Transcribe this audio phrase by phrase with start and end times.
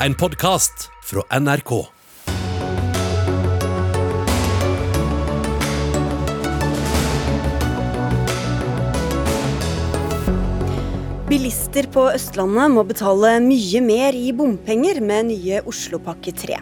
[0.00, 1.86] en podkast fra NRK.
[11.28, 16.60] Bilister på Østlandet må betale mye mer i bompenger med nye Oslopakke 3.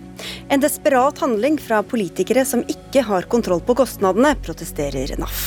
[0.55, 5.43] En desperat handling fra politikere som ikke har kontroll på kostnadene, protesterer NAF.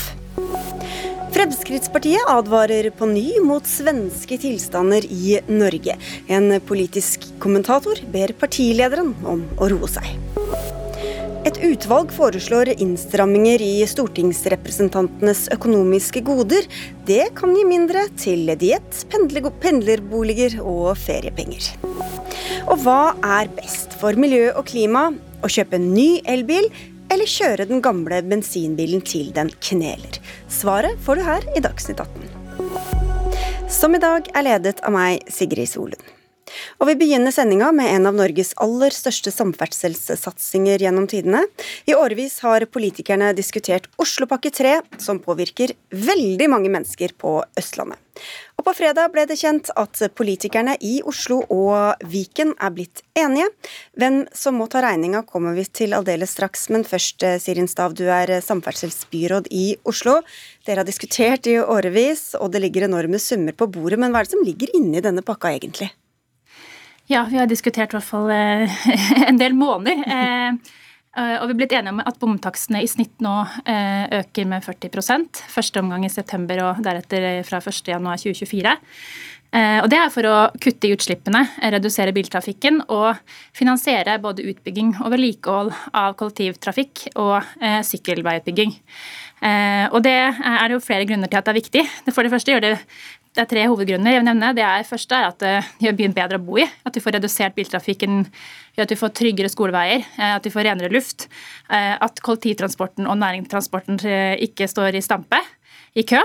[1.37, 5.93] Fremskrittspartiet advarer på ny mot svenske tilstander i Norge.
[6.27, 10.15] En politisk kommentator ber partilederen om å roe seg.
[11.47, 16.65] Et utvalg foreslår innstramminger i stortingsrepresentantenes økonomiske goder.
[17.07, 19.05] Det kan gi mindre til diett,
[19.63, 21.69] pendlerboliger og feriepenger.
[22.67, 25.07] Og hva er best for miljø og klima?
[25.39, 26.67] Å kjøpe en ny elbil
[27.13, 30.19] eller kjøre den gamle bensinbilen til den kneler?
[30.51, 32.27] Svaret får du her i Dagsnytt 18.
[33.71, 36.16] Som i dag er ledet av meg, Sigrid Solund.
[36.79, 41.43] Og vi begynner sendinga med en av Norges aller største samferdselssatsinger gjennom tidene.
[41.89, 47.99] I årevis har politikerne diskutert Oslopakke 3, som påvirker veldig mange mennesker på Østlandet.
[48.57, 53.51] Og på fredag ble det kjent at politikerne i Oslo og Viken er blitt enige.
[53.99, 57.93] Hvem som må ta regninga kommer vi til aldeles straks, men først eh, Sirin Stav,
[57.93, 60.19] du er samferdselsbyråd i Oslo.
[60.65, 64.29] Dere har diskutert i årevis, og det ligger enorme summer på bordet, men hva er
[64.29, 65.91] det som ligger inni denne pakka egentlig?
[67.07, 68.81] Ja, vi har diskutert i hvert fall eh,
[69.29, 70.03] en del måneder.
[70.11, 70.75] Eh,
[71.15, 73.37] eh, og vi er blitt enige om at bomtakstene i snitt nå
[74.17, 78.75] øker med 40% Første omgang i september og deretter fra 1.1.2024.
[79.57, 81.39] Og Det er for å kutte i utslippene,
[81.71, 83.15] redusere biltrafikken og
[83.55, 87.47] finansiere både utbygging og vedlikehold av kollektivtrafikk og
[87.87, 88.75] sykkelveiutbygging.
[89.95, 91.85] Og Det er jo flere grunner til at det er viktig.
[92.11, 92.73] For det første gjør det
[93.37, 94.15] det er tre hovedgrunner.
[94.15, 94.53] jeg vil nevne.
[94.57, 95.53] Det er første er at det
[95.85, 96.65] gjør byen bedre å bo i.
[96.87, 98.23] At vi får redusert biltrafikken,
[98.81, 101.27] at vi får tryggere skoleveier, eh, at vi får renere luft.
[101.69, 105.39] Eh, at kollektivtransporten og næringstransporten eh, ikke står i stampe,
[105.97, 106.19] i kø.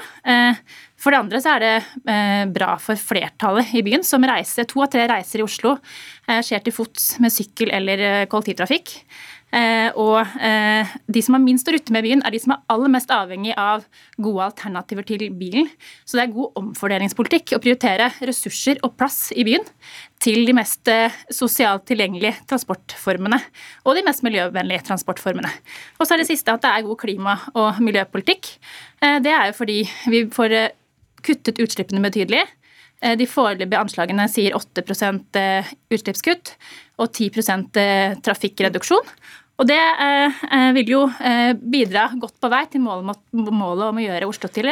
[1.01, 4.67] For det andre så er det bra for flertallet i byen som reiser.
[4.69, 5.79] To av tre reiser i Oslo
[6.29, 8.93] skjer til fots med sykkel eller kollektivtrafikk.
[9.53, 12.63] Eh, og eh, de som har minst å rutte med byen, er de som er
[12.73, 13.85] aller mest avhengig av
[14.17, 15.69] gode alternativer til bilen.
[16.09, 19.67] Så det er god omfordelingspolitikk å prioritere ressurser og plass i byen
[20.25, 23.43] til de mest eh, sosialt tilgjengelige transportformene
[23.85, 25.53] og de mest miljøvennlige transportformene.
[26.01, 28.55] Og så er det siste at det er god klima- og miljøpolitikk.
[29.03, 29.79] Det er jo fordi
[30.13, 30.53] vi får
[31.27, 32.45] kuttet utslippene betydelig.
[33.19, 35.39] De foreløpige anslagene sier 8%
[35.91, 36.53] utslippskutt
[37.03, 37.81] og 10%
[38.23, 39.11] trafikkreduksjon.
[39.61, 44.01] Og Det eh, eh, vil jo eh, bidra godt på vei til målet, målet om
[44.01, 44.71] å gjøre Oslo til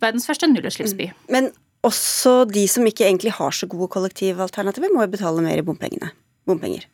[0.00, 1.10] verdens første nullutslippsby.
[1.10, 1.26] Mm.
[1.34, 1.50] Men
[1.86, 6.86] også de som ikke egentlig har så gode kollektivalternativer, må jo betale mer i bompenger.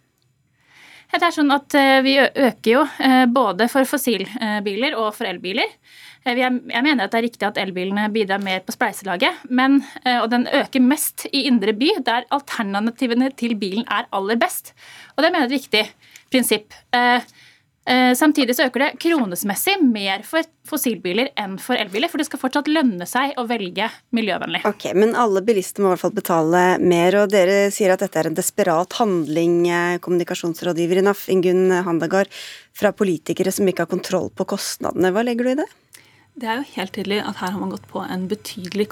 [1.06, 2.80] Det er sånn at Vi øker jo
[3.30, 5.70] både for fossilbiler og for elbiler.
[6.26, 9.78] Jeg mener at det er riktig at elbilene bidrar mer på spleiselaget, men,
[10.19, 14.75] og den øker mest i indre by, der alternativene til bilen er aller best.
[15.14, 15.84] Og Det mener jeg er viktig
[16.32, 16.75] prinsipp.
[16.94, 17.22] Eh,
[17.87, 22.42] eh, samtidig så øker det kronesmessig mer for fossilbiler enn for elbiler, for det skal
[22.42, 24.64] fortsatt lønne seg å velge miljøvennlig.
[24.69, 28.20] Ok, Men alle bilister må i hvert fall betale mer, og dere sier at dette
[28.20, 32.28] er en desperat handling, eh, kommunikasjonsrådgiver i NAF, Ingunn Handagard,
[32.76, 35.12] fra politikere som ikke har kontroll på kostnadene.
[35.12, 35.70] Hva legger du i det?
[36.37, 38.91] Det er jo helt tydelig at her har man gått på en betydelig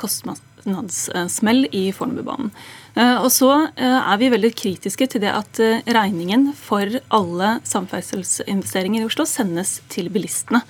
[0.64, 2.50] kostnadssmell i Fornebubanen.
[2.94, 7.58] Eh, og så eh, er vi veldig kritiske til det at eh, regningen for alle
[7.66, 10.62] samferdselsinvesteringer i Oslo sendes til bilistene.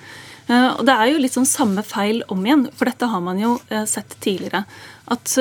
[0.45, 3.55] Og Det er jo litt sånn samme feil om igjen, for dette har man jo
[3.89, 4.59] sett tidligere.
[5.09, 5.31] At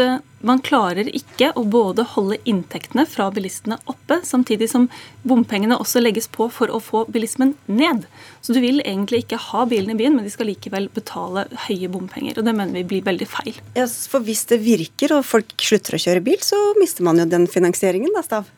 [0.45, 4.89] man klarer ikke å både holde inntektene fra bilistene oppe, samtidig som
[5.25, 8.05] bompengene også legges på for å få bilismen ned.
[8.45, 11.91] Så du vil egentlig ikke ha bilene i byen, men de skal likevel betale høye
[11.93, 12.39] bompenger.
[12.39, 13.63] Og det mener vi blir veldig feil.
[13.77, 17.29] Ja, For hvis det virker og folk slutter å kjøre bil, så mister man jo
[17.29, 18.53] den finansieringen, da, Stav?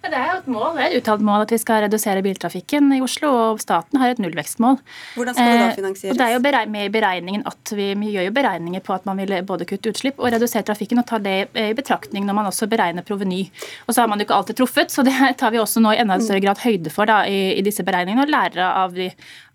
[0.00, 2.86] Det er jo et mål, det er et uttalt mål at vi skal redusere biltrafikken
[2.96, 4.78] i Oslo, og staten har et nullvekstmål.
[5.12, 6.14] Hvordan skal det da finansieres?
[6.14, 9.04] Eh, det er jo med i beregningen at vi, vi, gjør jo beregninger på at
[9.04, 12.48] man vil både kutte utslipp og redusere trafikken, og tar det i betraktning når man
[12.48, 13.42] også beregner proveny.
[13.86, 16.00] Og så har man jo ikke alltid truffet, så det tar vi også nå i
[16.00, 18.96] enda større grad høyde for da, i, i disse beregningene, og lærer av,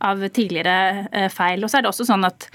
[0.06, 1.66] av tidligere eh, feil.
[1.66, 2.52] Og så er det også sånn at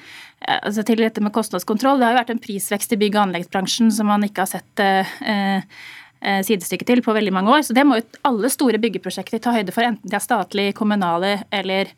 [0.47, 3.27] eh, altså til dette med kostnadskontroll, Det har jo vært en prisvekst i bygg- og
[3.27, 5.81] anleggsbransjen som man ikke har sett eh, eh,
[6.21, 7.63] sidestykke til på veldig mange år.
[7.65, 11.39] Så det må jo alle store byggeprosjekter ta høyde for, enten de er statlige, kommunale
[11.55, 11.97] eller eh,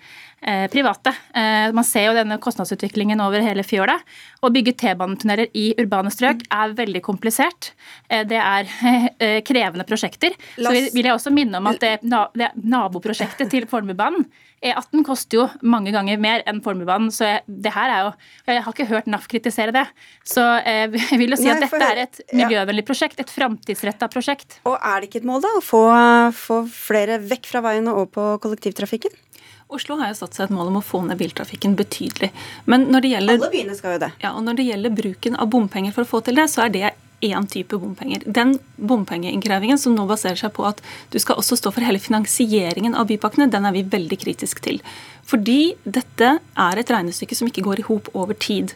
[0.72, 1.12] private.
[1.34, 3.98] Eh, man ser jo denne kostnadsutviklingen over hele fjøla.
[4.42, 7.72] Å bygge T-banetunneler i urbane strøk er veldig komplisert.
[8.08, 8.70] Eh, det er
[9.22, 10.34] eh, krevende prosjekter.
[10.58, 14.26] Så vil jeg også minne om at det, naboprosjektet til Fornebubanen
[14.62, 18.12] E18 koster jo mange ganger mer enn Fornebubanen, så jeg, det her er jo
[18.52, 19.84] Jeg har ikke hørt NAF kritisere det.
[20.28, 24.08] Så eh, jeg vil jo si Nei, at dette er et miljøvennlig prosjekt, et framtidsretta
[24.12, 24.60] prosjekt.
[24.68, 25.82] Og er det ikke et mål, da, å få,
[26.38, 29.18] få flere vekk fra veien og over på kollektivtrafikken?
[29.72, 32.32] Oslo har jo satt seg et mål om å få ned biltrafikken betydelig.
[32.70, 34.10] Men når det gjelder, Alle byene skal jo det.
[34.24, 36.74] Ja, og når det gjelder bruken av bompenger for å få til det, så er
[36.74, 36.92] det
[37.22, 38.24] én type bompenger.
[38.26, 40.82] Den bompengeinnkrevingen som nå baserer seg på at
[41.14, 44.82] du skal også stå for hele finansieringen av bypakkene, den er vi veldig kritisk til.
[45.28, 48.74] Fordi dette er et regnestykke som ikke går i hop over tid.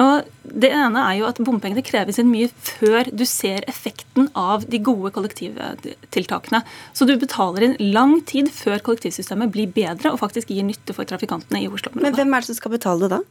[0.00, 4.64] Og det ene er jo at bompengene kreves inn mye før du ser effekten av
[4.72, 6.62] de gode kollektivtiltakene.
[6.96, 11.08] Så du betaler inn lang tid før kollektivsystemet blir bedre og faktisk gir nytte for
[11.08, 11.92] trafikantene i Oslo.
[11.94, 13.22] Men hvem er det som skal betale det da?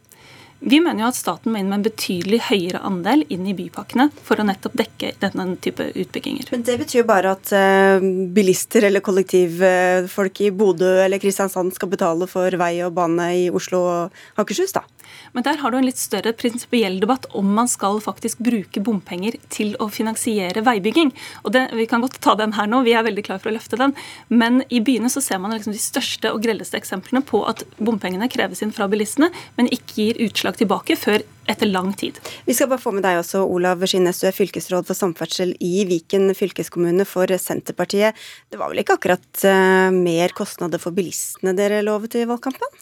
[0.62, 4.12] Vi mener jo at staten må inn med en betydelig høyere andel inn i bypakkene
[4.22, 6.52] for å nettopp dekke denne type utbygginger.
[6.54, 8.06] Men Det betyr jo bare at uh,
[8.36, 13.82] bilister eller kollektivfolk i Bodø eller Kristiansand skal betale for vei og bane i Oslo
[13.90, 14.86] og Akershus, da?
[15.34, 19.38] Men der har du en litt større prinsipiell debatt om man skal faktisk bruke bompenger
[19.54, 21.14] til å finansiere veibygging.
[21.44, 23.56] Og det, Vi kan godt ta den her nå, vi er veldig klar for å
[23.56, 23.96] løfte den.
[24.30, 28.30] Men i byene så ser man liksom de største og grelleste eksemplene på at bompengene
[28.32, 32.20] kreves inn fra bilistene, men ikke gir utslag tilbake før etter lang tid.
[32.48, 35.86] Vi skal bare få med deg også, Olav Skinnes, du er fylkesråd for samferdsel i
[35.90, 38.18] Viken fylkeskommune for Senterpartiet.
[38.52, 42.82] Det var vel ikke akkurat uh, mer kostnader for bilistene dere lovet i valgkampen?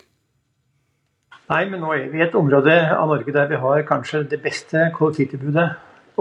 [1.49, 4.37] Nei, men nå er vi i et område av Norge der vi har kanskje det
[4.43, 5.71] beste kollektivtilbudet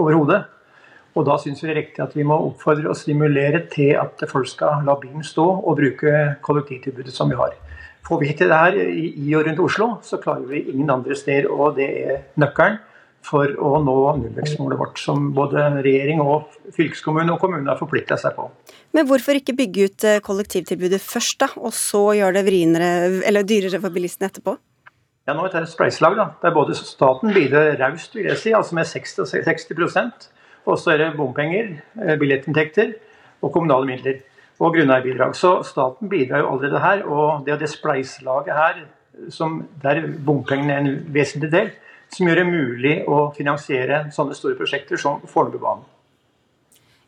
[0.01, 0.47] overhodet.
[1.17, 4.21] Og da syns vi det er riktig at vi må oppfordre og stimulere til at
[4.29, 6.13] folk skal la bilen stå og bruke
[6.45, 7.53] kollektivtilbudet som vi har.
[8.07, 11.49] Får vi til det her i og rundt Oslo, så klarer vi ingen andre steder.
[11.51, 12.79] Og det er nøkkelen
[13.25, 18.37] for å nå nullvekstmålet vårt, som både regjering og fylkeskommune og kommune har forplikta seg
[18.37, 18.47] på.
[18.95, 22.89] Men hvorfor ikke bygge ut eh, kollektivtilbudet først, da, og så gjøre det vrinere,
[23.27, 24.55] eller dyrere for bilistene etterpå?
[25.27, 28.55] Ja, nå er det et spleiselag da, der både staten bidrar raust, vil jeg si,
[28.55, 30.29] altså med 60, 60%
[30.69, 31.69] og så er det bompenger,
[32.01, 32.93] eh, billettinntekter
[33.41, 34.19] og kommunale midler.
[34.59, 35.35] Og grunneierbidrag.
[35.35, 37.05] Så staten bidrar jo allerede her.
[37.07, 38.81] Og det er det spleiselaget her,
[39.31, 41.71] som, der bompengene er en vesentlig del,
[42.09, 45.87] som gjør det mulig å finansiere sånne store prosjekter som Fornebubanen.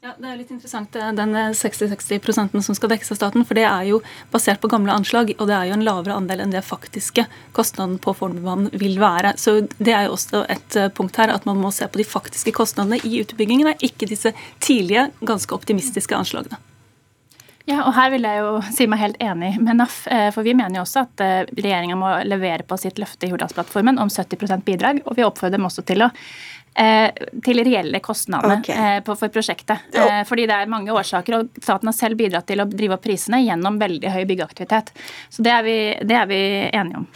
[0.01, 3.44] Ja, Det er litt interessant eh, den 60-60% som skal dekkes av staten.
[3.45, 4.00] For det er jo
[4.33, 8.00] basert på gamle anslag, og det er jo en lavere andel enn det faktiske kostnaden
[8.01, 9.36] på Fornebubanen vil være.
[9.38, 12.07] Så det er jo også et eh, punkt her at man må se på de
[12.15, 16.57] faktiske kostnadene i utbyggingen, ikke disse tidlige, ganske optimistiske anslagene.
[17.72, 20.02] Ja, og Her vil jeg jo si meg helt enig med NAF.
[20.12, 21.26] Eh, for Vi mener jo også at
[21.56, 25.04] regjeringa må levere på sitt løfte i Hurdalsplattformen om 70% bidrag.
[25.06, 26.12] Og vi oppfordrer dem også til å
[26.72, 27.12] Eh,
[27.44, 28.76] til reelle kostnader okay.
[28.98, 29.92] Eh, for prosjektet.
[29.92, 30.06] Ja.
[30.06, 33.04] Eh, fordi det er mange årsaker, og staten har selv bidratt til å drive opp
[33.04, 34.94] prisene gjennom veldig høy byggeaktivitet.
[35.30, 35.78] Så det er vi,
[36.08, 36.40] det er vi
[36.72, 37.10] enige om.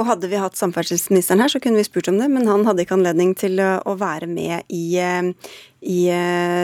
[0.00, 2.86] Og Hadde vi hatt samferdselsministeren her, så kunne vi spurt om det, men han hadde
[2.86, 4.96] ikke anledning til å være med i,
[5.84, 5.98] i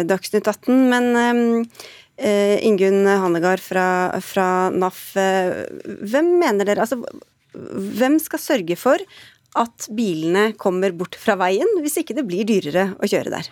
[0.08, 0.86] Dagsnytt 18.
[0.88, 1.68] Men
[2.18, 3.86] uh, Ingunn Hanegard fra,
[4.24, 7.00] fra NAF, hvem mener dere altså,
[7.58, 9.02] Hvem skal sørge for
[9.58, 13.48] at bilene kommer bort fra veien, hvis ikke det blir dyrere å kjøre der.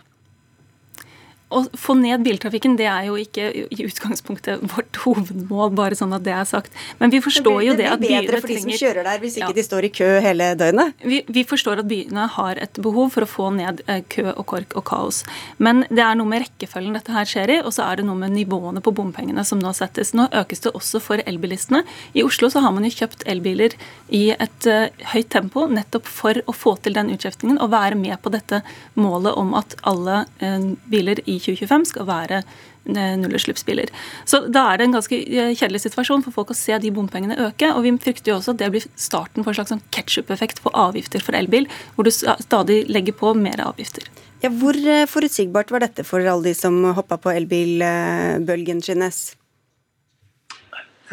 [1.46, 6.24] Å få ned biltrafikken det er jo ikke i utgangspunktet vårt hovedmål, bare sånn at
[6.26, 6.72] det er sagt.
[6.98, 9.06] Men vi forstår jo det, at byene trenger Det blir bedre for de som kjører
[9.06, 9.54] der, hvis ikke ja.
[9.54, 11.04] de står i kø hele døgnet?
[11.06, 14.42] Vi, vi, forstår at byene har et behov for å få ned eh, kø og
[14.50, 15.20] kork og kaos.
[15.62, 18.18] Men det er noe med rekkefølgen dette her skjer i, og så er det noe
[18.24, 20.16] med nivåene på bompengene som nå settes.
[20.18, 21.84] Nå økes det også for elbilistene.
[22.18, 23.78] I Oslo så har man jo kjøpt elbiler
[24.10, 28.18] i et uh, høyt tempo nettopp for å få til den utskiftingen og være med
[28.18, 28.64] på dette
[28.98, 33.92] målet om at alle uh, biler i 2025 skal være eh, nullutslippsbiler.
[34.28, 37.38] Så da er det en ganske eh, kjedelig situasjon for folk å se de bompengene
[37.48, 37.72] øke.
[37.74, 40.74] Og vi frykter jo også at det blir starten på en slags sånn ketsjup-effekt på
[40.74, 44.06] avgifter for elbil, hvor du stadig legger på mer avgifter.
[44.44, 49.28] Ja, hvor eh, forutsigbart var dette for alle de som hoppa på elbilbølgen, Skinnes?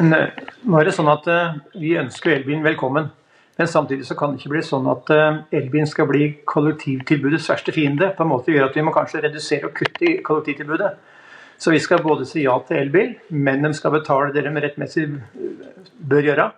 [0.02, 1.28] Nå er det sånn at
[1.78, 3.12] Vi ønsker elbilen velkommen.
[3.56, 7.74] Men samtidig så kan det ikke bli sånn at eh, elbilen skal bli kollektivtilbudets verste
[7.74, 8.10] fiende.
[8.16, 10.90] på en måte gjør at Vi må kanskje redusere og kutte i kollektivtilbudet.
[11.56, 15.06] Så vi skal både si ja til elbil, men de skal betale det de rettmessig
[16.10, 16.50] bør gjøre.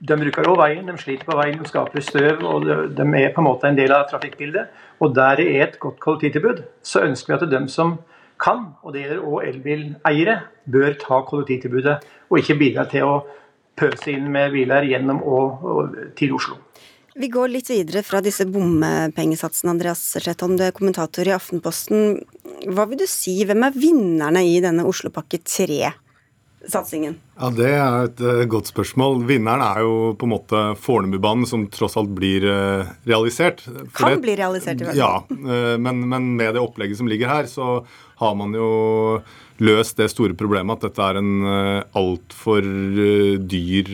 [0.00, 3.42] De bruker òg veien, de sliter på veien, de skaper støv og de er på
[3.42, 4.70] en måte en del av trafikkbildet.
[5.02, 7.98] Og der det er et godt kollektivtilbud, så ønsker vi at de som
[8.40, 10.40] kan, og det gjelder også elbileiere,
[10.70, 11.98] bør ta kollektivtilbudet
[12.30, 13.14] og ikke bidra til å
[13.78, 16.58] pøse inn med biler gjennom og, og til Oslo.
[17.18, 22.20] Vi går litt videre fra disse bompengesatsene, Andreas Sletholm, du er kommentator i Aftenposten.
[22.70, 27.16] Hva vil du si, hvem er vinnerne i denne Oslopakke 3-satsingen?
[27.40, 29.24] Ja, Det er et uh, godt spørsmål.
[29.26, 33.66] Vinneren er jo på en måte Fornebubanen, som tross alt blir uh, realisert.
[33.66, 35.02] For kan det, bli realisert, i hvert fall.
[35.02, 37.80] Ja, uh, men, men, med det opplegget som ligger her, så
[38.22, 38.70] har man jo
[39.64, 42.68] løst det store problemet at dette er en uh, altfor
[43.48, 43.92] dyr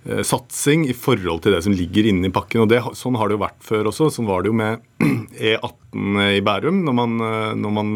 [0.00, 2.62] Eh, satsing i forhold til det som ligger inne i pakken.
[2.62, 4.08] og det, Sånn har det jo vært før også.
[4.08, 4.80] Sånn var det jo med
[5.36, 6.78] E18 i Bærum.
[6.86, 7.90] Når, man, eh, når, man,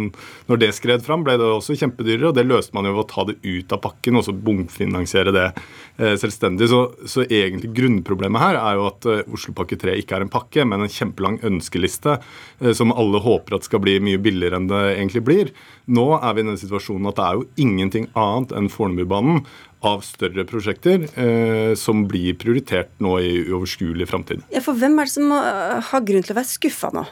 [0.50, 2.28] når, det skred fram, ble det også kjempedyrere.
[2.28, 5.32] og Det løste man jo ved å ta det ut av pakken og så bomfinansiere
[5.32, 6.68] det eh, selvstendig.
[6.68, 10.68] Så, så, egentlig grunnproblemet her er jo at eh, Oslopakke 3 ikke er en pakke,
[10.68, 14.84] men en kjempelang ønskeliste eh, som alle håper at skal bli mye billigere enn det
[14.98, 15.56] egentlig blir.
[15.84, 19.42] Nå er vi i den situasjonen at det er jo ingenting annet enn Fornebubanen
[19.84, 24.46] av større prosjekter eh, som blir prioritert nå i uoverskuelig framtid.
[24.54, 27.04] Ja, for hvem er det som eh, har grunn til å være skuffa nå?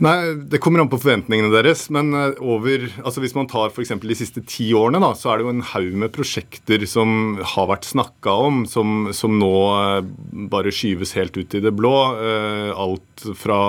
[0.00, 0.16] Nei,
[0.48, 1.86] Det kommer an på forventningene deres.
[1.94, 3.94] Men eh, over, altså hvis man tar f.eks.
[4.02, 7.70] de siste ti årene, da, så er det jo en haug med prosjekter som har
[7.70, 10.12] vært snakka om, som, som, nå eh,
[10.50, 11.94] bare skyves helt ut i det blå.
[12.74, 13.60] Alt fra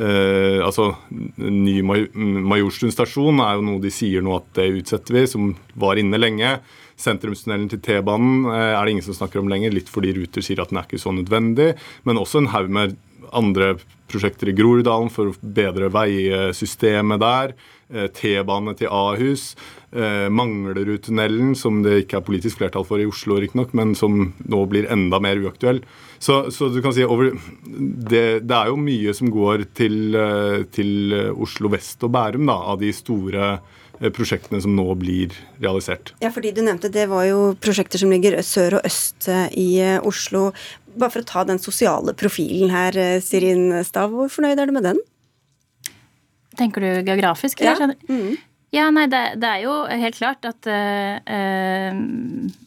[0.00, 0.94] Eh, altså,
[1.36, 6.00] Ny Majorstuen stasjon er jo noe de sier nå at det utsetter vi, som var
[6.00, 6.54] inne lenge.
[7.00, 10.62] Sentrumstunnelen til T-banen eh, er det ingen som snakker om lenger, litt fordi Ruter sier
[10.62, 11.72] at den er ikke så nødvendig.
[12.08, 12.98] Men også en haug med
[13.36, 13.74] andre
[14.10, 17.54] prosjekter i Groruddalen for å bedre veisystemet der.
[17.90, 19.54] Eh, T-bane til Ahus.
[19.90, 24.62] Eh, Manglerudtunnelen, som det ikke er politisk flertall for i Oslo, riktignok, men som nå
[24.70, 25.82] blir enda mer uaktuell.
[26.20, 27.32] Så, så du kan si over,
[27.64, 30.16] det, det, er jo mye som går til,
[30.74, 36.14] til Oslo vest og Bærum, da, av de store prosjektene som nå blir realisert.
[36.20, 40.52] Ja, fordi du nevnte Det var jo prosjekter som ligger sør og øst i Oslo.
[40.96, 44.88] Bare for å ta den sosiale profilen her, Sirin Stav, hvor fornøyd er du med
[44.88, 45.00] den?
[46.58, 47.60] Tenker du geografisk?
[47.62, 47.76] Ja.
[48.08, 48.36] Mm.
[48.74, 51.94] ja nei, det, det, er jo helt klart at uh,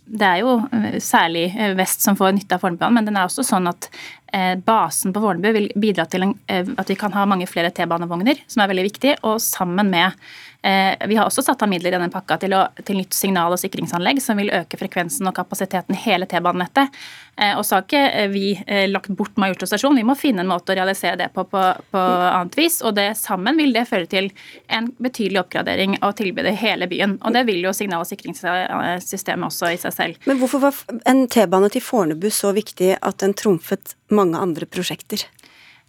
[0.06, 0.56] det er jo
[1.04, 3.90] særlig vest som får nytte av Fornebubanen, men den er også sånn at
[4.34, 7.74] uh, basen på Fornebu vil bidra til en, uh, at vi kan ha mange flere
[7.76, 11.92] T-banevogner, som er veldig viktig, og sammen med Eh, vi har også satt av midler
[11.92, 15.36] i denne pakka til, å, til, nytt signal- og sikringsanlegg som vil øke frekvensen og
[15.36, 16.94] kapasiteten hele T-banenettet.
[17.36, 18.46] Eh, og så har ikke eh, vi
[18.88, 22.00] lagt bort Majorstua stasjon, vi må finne en måte å realisere det på på, på
[22.00, 22.80] annet vis.
[22.86, 24.32] Og det sammen vil det føre til
[24.72, 27.18] en betydelig oppgradering av tilbudet i hele byen.
[27.22, 30.30] Og det vil jo signal- og sikringssystemet også i seg selv.
[30.30, 35.28] Men hvorfor var en T-bane til Fornebu så viktig at den trumfet mange andre prosjekter?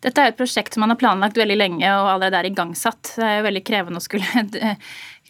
[0.05, 3.15] Dette er et prosjekt som man har planlagt veldig lenge og allerede er igangsatt.
[3.17, 4.27] Det er jo veldig krevende å skulle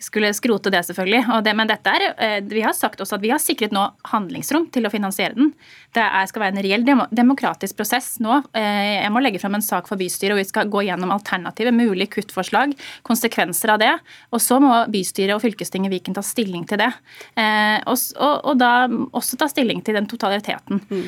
[0.03, 1.23] skulle skrote det, selvfølgelig.
[1.45, 4.67] Det, men dette er, eh, vi har sagt også at vi har sikret nå handlingsrom
[4.75, 5.53] til å finansiere den.
[5.95, 8.41] Det er, skal være en reell demokratisk prosess nå.
[8.57, 11.73] Eh, jeg må legge frem en sak for bystyret, og vi skal gå gjennom alternative
[11.75, 12.75] mulige kuttforslag,
[13.07, 13.93] konsekvenser av det.
[14.35, 16.91] Og så må bystyret og fylkestinget Viken ta stilling til det.
[17.39, 18.73] Eh, og, og, og da
[19.15, 20.81] også ta stilling til den totaliteten.
[20.91, 21.05] Mm.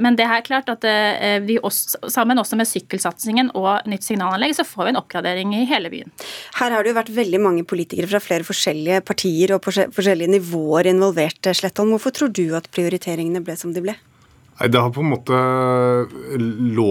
[0.00, 0.84] Men det er klart at
[1.44, 5.64] vi også, sammen også med sykkelsatsingen og nytt signalanlegg, så får vi en oppgradering i
[5.68, 6.12] hele byen.
[6.58, 10.90] Her har det jo vært veldig mange politikere fra flere forskjellige partier og forskjellige nivåer
[10.92, 11.94] involvert, Slettholm.
[11.94, 13.96] Hvorfor tror du at prioriteringene ble som de ble?
[14.54, 15.38] Nei, det har på en måte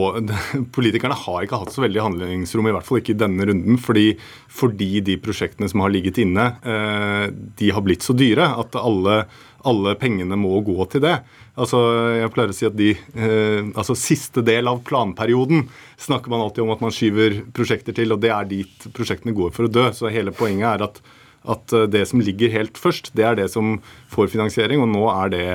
[0.75, 4.09] Politikerne har ikke hatt så veldig handlingsrom, i hvert fall ikke i denne runden, fordi,
[4.51, 9.21] fordi de prosjektene som har ligget inne, eh, de har blitt så dyre at alle,
[9.63, 11.21] alle pengene må gå til det.
[11.53, 11.79] Altså,
[12.17, 15.67] jeg pleier å si at de, eh, altså Siste del av planperioden
[16.01, 19.53] snakker man alltid om at man skyver prosjekter til, og det er dit prosjektene går
[19.53, 19.85] for å dø.
[19.93, 21.03] Så hele poenget er at
[21.43, 23.77] at eh, det som ligger helt først, det er det som
[24.13, 24.83] får finansiering.
[24.83, 25.47] Og nå er det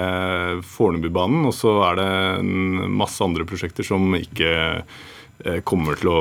[0.69, 2.11] Fornebubanen, og så er det
[2.93, 4.51] masse andre prosjekter som ikke
[4.85, 6.19] eh, kommer til å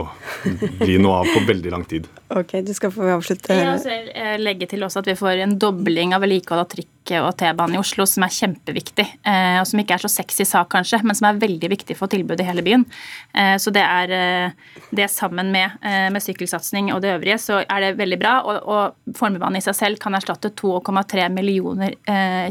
[0.82, 2.08] bli noe av på veldig lang tid.
[2.34, 3.56] Ok, du skal få avslutte.
[3.56, 6.94] Jeg vil jeg legger til også at vi får en dobling av vedlikehold av trikk
[7.22, 9.06] og T-bane i Oslo, som er kjempeviktig.
[9.28, 12.12] Eh, og som ikke er så sexy sak, kanskje, men som er veldig viktig for
[12.12, 12.86] tilbudet i hele byen.
[13.34, 14.54] Eh, så det er
[14.96, 15.78] det sammen med,
[16.14, 18.34] med sykkelsatsing og det øvrige, så er det veldig bra.
[18.48, 21.96] Og, og Fornebubanen i seg selv kan erstatte 2,3 millioner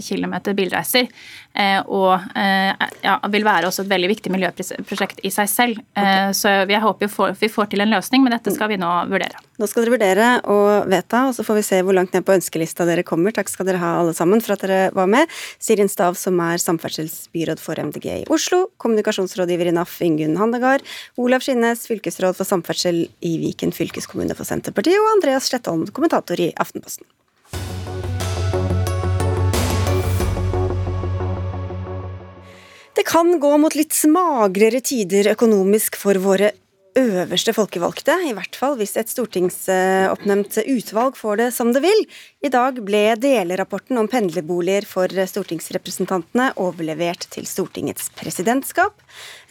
[0.05, 1.09] kilometer bilreiser.
[1.87, 5.83] Og ja, vil være også et veldig viktig miljøprosjekt i seg selv.
[6.37, 9.46] Så jeg håper vi får til en løsning, men dette skal vi nå vurdere.
[9.57, 12.35] Nå skal dere vurdere å vedta, og så får vi se hvor langt ned på
[12.35, 13.33] ønskelista dere kommer.
[13.33, 15.33] Takk skal dere ha alle sammen for at dere var med.
[15.63, 20.85] Sirin Stav, som er samferdselsbyråd for MDG i Oslo, kommunikasjonsrådgiver i NAF Ingunn Handegard,
[21.17, 26.53] Olav Skinnes, fylkesråd for samferdsel i Viken fylkeskommune for Senterpartiet, og Andreas Slettholm, kommentator i
[26.61, 27.09] Aftenposten.
[32.97, 36.53] Det kan gå mot litt smagrere tider økonomisk for våre
[36.97, 42.05] øverste folkevalgte, i hvert fall hvis et stortingsoppnevnt utvalg får det som det vil.
[42.45, 48.97] I dag ble delerapporten om pendlerboliger for stortingsrepresentantene overlevert til Stortingets presidentskap.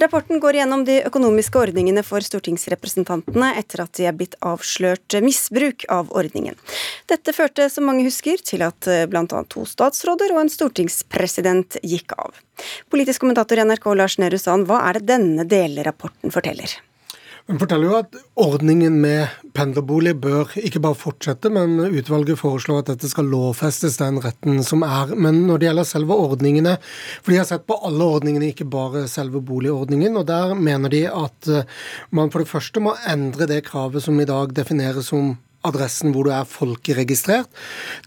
[0.02, 5.86] Rapporten går gjennom de økonomiske ordningene for stortingsrepresentantene etter at de er blitt avslørt misbruk
[5.92, 6.58] av ordningen.
[7.12, 9.44] Dette førte, som mange husker, til at bl.a.
[9.52, 12.42] to statsråder og en stortingspresident gikk av.
[12.90, 16.78] Politisk kommentator i NRK Lars Nehru Sand, hva er det denne delerapporten forteller?
[17.46, 22.88] Den forteller jo at ordningen med pendlerbolig bør ikke bare fortsette, men utvalget foreslår at
[22.90, 25.14] dette skal lovfestes, den retten som er.
[25.14, 26.74] Men når det gjelder selve ordningene,
[27.22, 31.04] for de har sett på alle ordningene, ikke bare selve boligordningen, og der mener de
[31.12, 31.70] at eh,
[32.10, 35.36] man for det første må endre det kravet som i dag defineres som
[35.66, 37.50] adressen hvor du er folkeregistrert,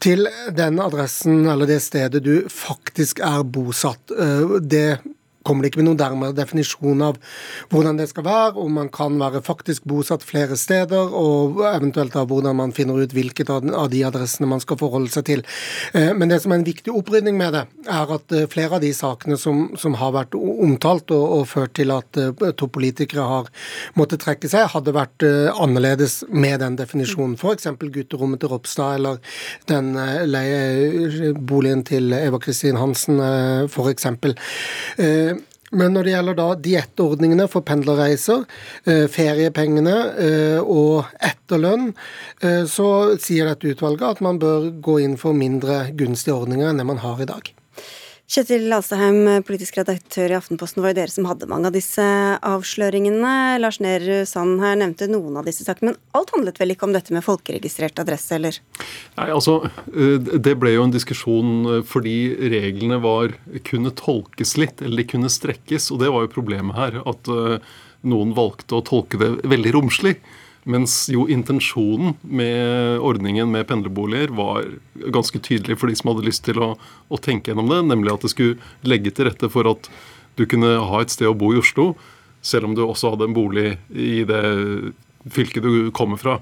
[0.02, 0.26] til
[0.58, 4.02] den adressen eller det stedet du faktisk er bosatt.
[4.18, 4.98] Eh, det
[5.48, 7.18] kommer det ikke med noen dermed definisjon av
[7.72, 12.28] hvordan det skal være, om man kan være faktisk bosatt flere steder, og eventuelt av
[12.30, 15.44] hvordan man finner ut hvilket av de adressene man skal forholde seg til.
[15.92, 18.84] Eh, men det som er en viktig opprydning med det, er at eh, flere av
[18.84, 23.26] de sakene som, som har vært omtalt og, og, ført til at eh, to politikere
[23.28, 23.50] har
[23.98, 25.24] måttet trekke seg, hadde vært
[25.58, 27.36] annerledes med den definisjonen.
[27.38, 27.68] F.eks.
[27.94, 29.20] gutterommet til Ropstad eller
[29.70, 29.92] den
[30.28, 33.20] leieboligen til Eva Kristin Hansen,
[33.68, 34.08] f.eks.
[35.70, 38.46] Men når det gjelder da diettordningene for pendlerreiser,
[38.88, 41.92] eh, feriepengene eh, og etterlønn,
[42.40, 46.80] eh, så sier dette utvalget at man bør gå inn for mindre gunstige ordninger enn
[46.80, 47.52] det man har i dag.
[48.28, 52.04] Kjetil Alstaheim, politisk redaktør i Aftenposten, var jo dere som hadde mange av disse
[52.44, 53.56] avsløringene.
[53.56, 56.92] Lars Nehru Sand her nevnte noen av disse sakene, men alt handlet vel ikke om
[56.92, 58.58] dette med folkeregistrert adresse, eller?
[59.16, 62.18] Nei, altså, eh, Det ble jo en diskusjon eh, fordi
[62.52, 63.32] reglene var,
[63.64, 65.88] kunne tolkes litt, eller de kunne strekkes.
[65.96, 67.00] Og det var jo problemet her.
[67.08, 67.64] At eh,
[68.12, 70.18] noen valgte å tolke det veldig romslig.
[70.68, 74.66] Mens jo intensjonen med ordningen med pendlerboliger var
[75.14, 76.72] ganske tydelig for de som hadde lyst til å,
[77.08, 79.90] å, tenke gjennom det, nemlig at det skulle legge til rette for at
[80.38, 81.92] du kunne ha et sted å bo i Oslo,
[82.44, 84.42] selv om du også hadde en bolig i det
[85.32, 86.38] fylket du kommer fra.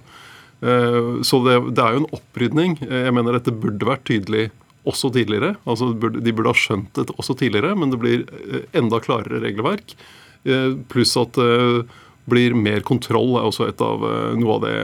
[0.61, 2.79] Eh, så det, det er jo en opprydning.
[2.83, 4.49] Jeg mener dette burde vært tydelig
[4.87, 5.57] også tidligere.
[5.67, 9.97] Altså De burde ha skjønt det også tidligere, men det blir eh, enda klarere regelverk.
[10.47, 11.39] Eh, pluss at
[12.31, 14.77] blir mer kontroll, er også et av eh, noe av det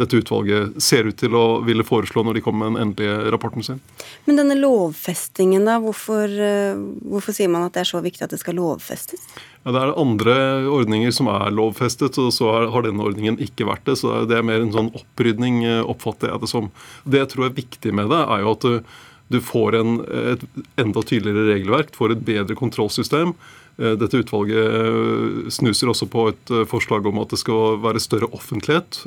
[0.00, 3.64] dette utvalget ser ut til å ville foreslå når de kommer med den endelige rapporten
[3.66, 3.82] sin.
[4.24, 6.80] Men denne lovfestingen, da, hvorfor, eh,
[7.10, 9.26] hvorfor sier man at det er så viktig at det skal lovfestes?
[9.64, 10.36] Ja, det er andre
[10.72, 13.98] ordninger som er lovfestet, og så har denne ordningen ikke vært det.
[14.00, 16.72] Så det er mer en sånn opprydning, eh, oppfatter jeg det som.
[17.04, 19.00] Det jeg tror er viktig med det, er jo at du,
[19.36, 19.96] du får en,
[20.34, 20.46] et
[20.80, 23.36] enda tydeligere regelverk, får et bedre kontrollsystem.
[23.80, 28.02] Eh, dette utvalget eh, snuser også på et eh, forslag om at det skal være
[28.02, 29.02] større offentlighet.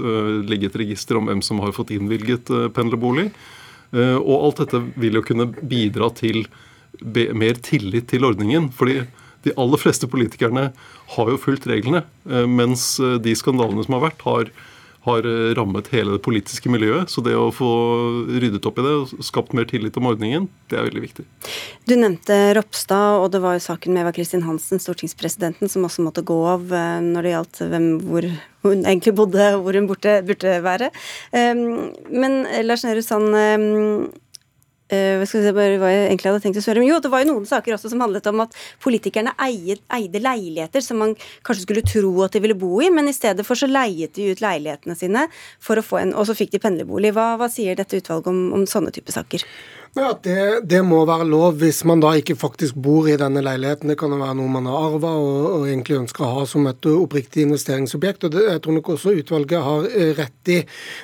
[0.49, 3.29] Ligge et register om hvem som har fått innvilget pendlerbolig.
[3.93, 6.47] Og alt dette vil jo kunne bidra til
[7.38, 8.71] mer tillit til ordningen.
[8.73, 9.03] fordi
[9.43, 10.71] de aller fleste politikerne
[11.13, 12.01] har jo fulgt reglene,
[12.47, 14.49] mens de skandalene som har vært, har
[15.03, 17.11] har eh, rammet hele det politiske miljøet.
[17.11, 17.69] Så det å få
[18.31, 21.27] ryddet opp i det og skapt mer tillit om ordningen, det er veldig viktig.
[21.89, 26.05] Du nevnte Ropstad, og det var jo saken med Eva Kristin Hansen, stortingspresidenten, som også
[26.05, 28.29] måtte gå av eh, når det gjaldt hvem, hvor
[28.63, 30.87] hun egentlig bodde, og hvor hun burde, burde være.
[31.35, 33.35] Ehm, men Lars Nehru Sand,
[34.91, 36.88] Uh, hva bare hva jeg egentlig hadde tenkt å spørre om.
[36.88, 40.84] Jo, det var jo noen saker også som handlet om at politikerne eide, eide, leiligheter
[40.84, 41.15] som man
[41.48, 44.34] kanskje skulle tro at de ville bo i, men i stedet for så leiet de
[44.34, 45.28] ut leilighetene sine,
[45.63, 47.13] for å få en, og så fikk de pendlerbolig.
[47.15, 49.48] Hva, hva sier dette utvalget om, om sånne type saker?
[49.93, 53.91] Ja, det, det, må være lov hvis man da ikke faktisk bor i denne leiligheten.
[53.91, 56.65] Det kan jo være noe man har arva og, og, egentlig ønsker å ha som
[56.65, 58.25] et oppriktig investeringsobjekt.
[58.25, 60.56] og det, Jeg tror nok også utvalget har eh, rett i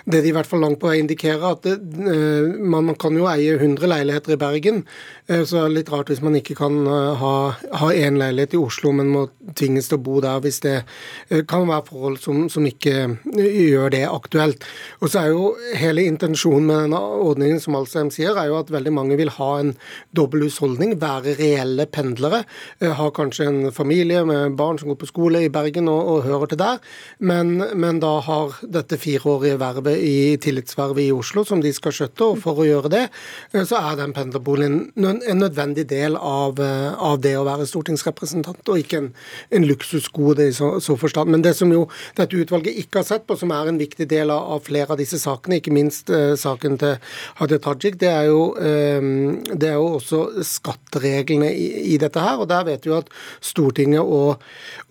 [0.10, 3.14] det de i hvert fall langt på vei indikerer, at det, eh, man, man, kan
[3.14, 4.82] jo eie 100 leiligheter i Bergen.
[5.30, 8.96] Eh, så det er litt rart hvis man ikke kan ha én leilighet i Oslo,
[8.98, 10.76] men må tvinges til å bo der hvis det
[11.46, 13.06] kan være forhold som, som ikke
[13.38, 14.66] gjør det aktuelt.
[15.04, 18.74] Og så er jo hele intensjonen med denne ordningen, som Alsheim sier, er jo at
[18.80, 19.74] veldig mange vil ha en
[20.16, 22.44] dobbel husholdning, være reelle pendlere.
[22.80, 26.28] Eh, har kanskje en familie med barn som går på skole i Bergen og, og
[26.28, 26.80] hører til der,
[27.20, 32.30] men, men, da har dette fireårige vervet i tillitsvervet i Oslo som de skal skjøtte.
[32.30, 33.06] Og for å gjøre det,
[33.54, 38.64] eh, så er den pendlerboligen en nødvendig del av, eh, av det å være stortingsrepresentant,
[38.70, 39.12] og ikke en,
[39.56, 41.32] en luksusgode i så, så forstand.
[41.34, 41.86] Men det som jo
[42.18, 45.02] dette utvalget ikke har sett på, som er en viktig del av, av flere av
[45.02, 46.98] disse sakene, ikke minst eh, saken til
[47.40, 52.40] Hadia Tajik, det er jo, det er jo også skattereglene i, dette her.
[52.42, 53.10] og Der vet vi at
[53.44, 54.44] Stortinget og,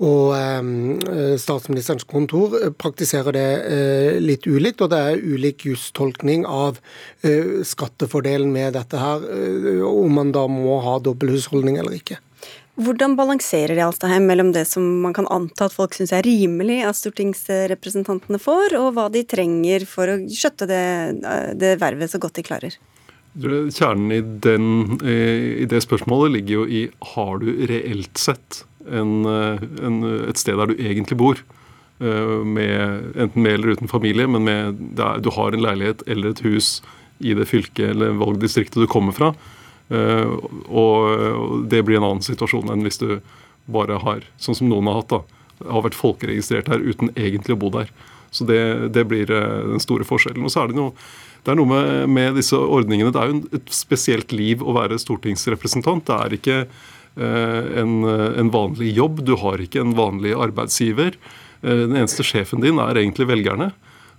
[0.03, 4.85] og eh, statsministerens kontor praktiserer det eh, litt ulikt.
[4.85, 6.81] Og det er ulik justolkning av
[7.23, 12.21] eh, skattefordelen med dette her, eh, om man da må ha dobbelthusholdning eller ikke.
[12.79, 16.85] Hvordan balanserer de Alstaheim mellom det som man kan anta at folk syns er rimelig
[16.87, 20.85] at stortingsrepresentantene får, og hva de trenger for å skjøtte det,
[21.59, 22.79] det vervet så godt de klarer?
[23.39, 24.65] Kjernen i, den,
[25.07, 26.81] i, det spørsmålet ligger jo i
[27.15, 31.43] har du reelt sett en, en, et sted der du egentlig bor.
[32.01, 34.83] Eh, med, enten med eller uten familie, men med,
[35.23, 36.81] du har en leilighet eller et hus
[37.19, 39.33] i det fylket eller valgdistriktet du kommer fra
[39.89, 40.33] Eh,
[40.69, 43.19] og det blir en annen situasjon enn hvis du
[43.73, 47.63] bare har, sånn som noen har hatt, da, har vært folkeregistrert her uten egentlig å
[47.65, 47.91] bo der.
[48.31, 48.61] Så det,
[48.93, 50.45] det blir eh, den store forskjellen.
[50.45, 50.93] Og så er det noe,
[51.49, 53.09] det er noe med, med, disse ordningene.
[53.15, 56.05] Det er jo et spesielt liv å være stortingsrepresentant.
[56.05, 59.23] Det er ikke eh, en, en, vanlig jobb.
[59.25, 61.17] Du har ikke en vanlig arbeidsgiver.
[61.63, 63.71] Eh, den eneste sjefen din er egentlig velgerne.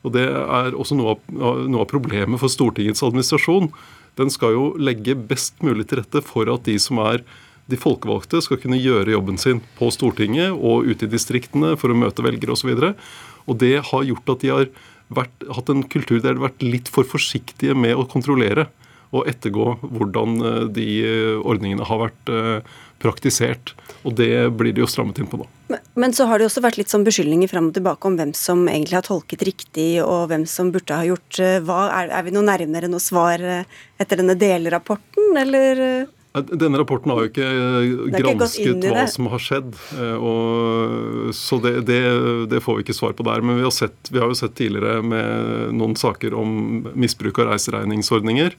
[0.02, 1.22] Og Det er også noe av,
[1.70, 3.70] noe av problemet for Stortingets administrasjon
[4.18, 7.24] den skal jo legge best mulig til rette for at de som er
[7.70, 11.98] de folkevalgte, skal kunne gjøre jobben sin på Stortinget og ute i distriktene for å
[12.02, 12.72] møte velgere osv.
[12.74, 14.72] Og, så og det har gjort at de har
[15.14, 18.70] vært, hatt en kultur der de har vært litt for forsiktige med å kontrollere
[19.16, 23.74] og ettergå hvordan eh, de eh, ordningene har vært eh, praktisert.
[24.06, 25.48] Og det blir det jo strammet inn på nå.
[25.70, 28.66] Men, så har det også vært litt sånn beskyldninger fram og tilbake om hvem som
[28.68, 31.82] egentlig har tolket riktig, og hvem som burde ha gjort hva.
[31.94, 36.10] Er, er vi noe nærmere noe svar etter denne delrapporten, eller?
[36.34, 39.72] Denne rapporten har jo ikke gransket hva som har skjedd.
[40.22, 42.02] Og, så det, det,
[42.52, 43.42] det, får vi ikke svar på der.
[43.42, 46.54] Men vi har, sett, vi har jo sett tidligere med noen saker om
[46.94, 48.56] misbruk av reiseregningsordninger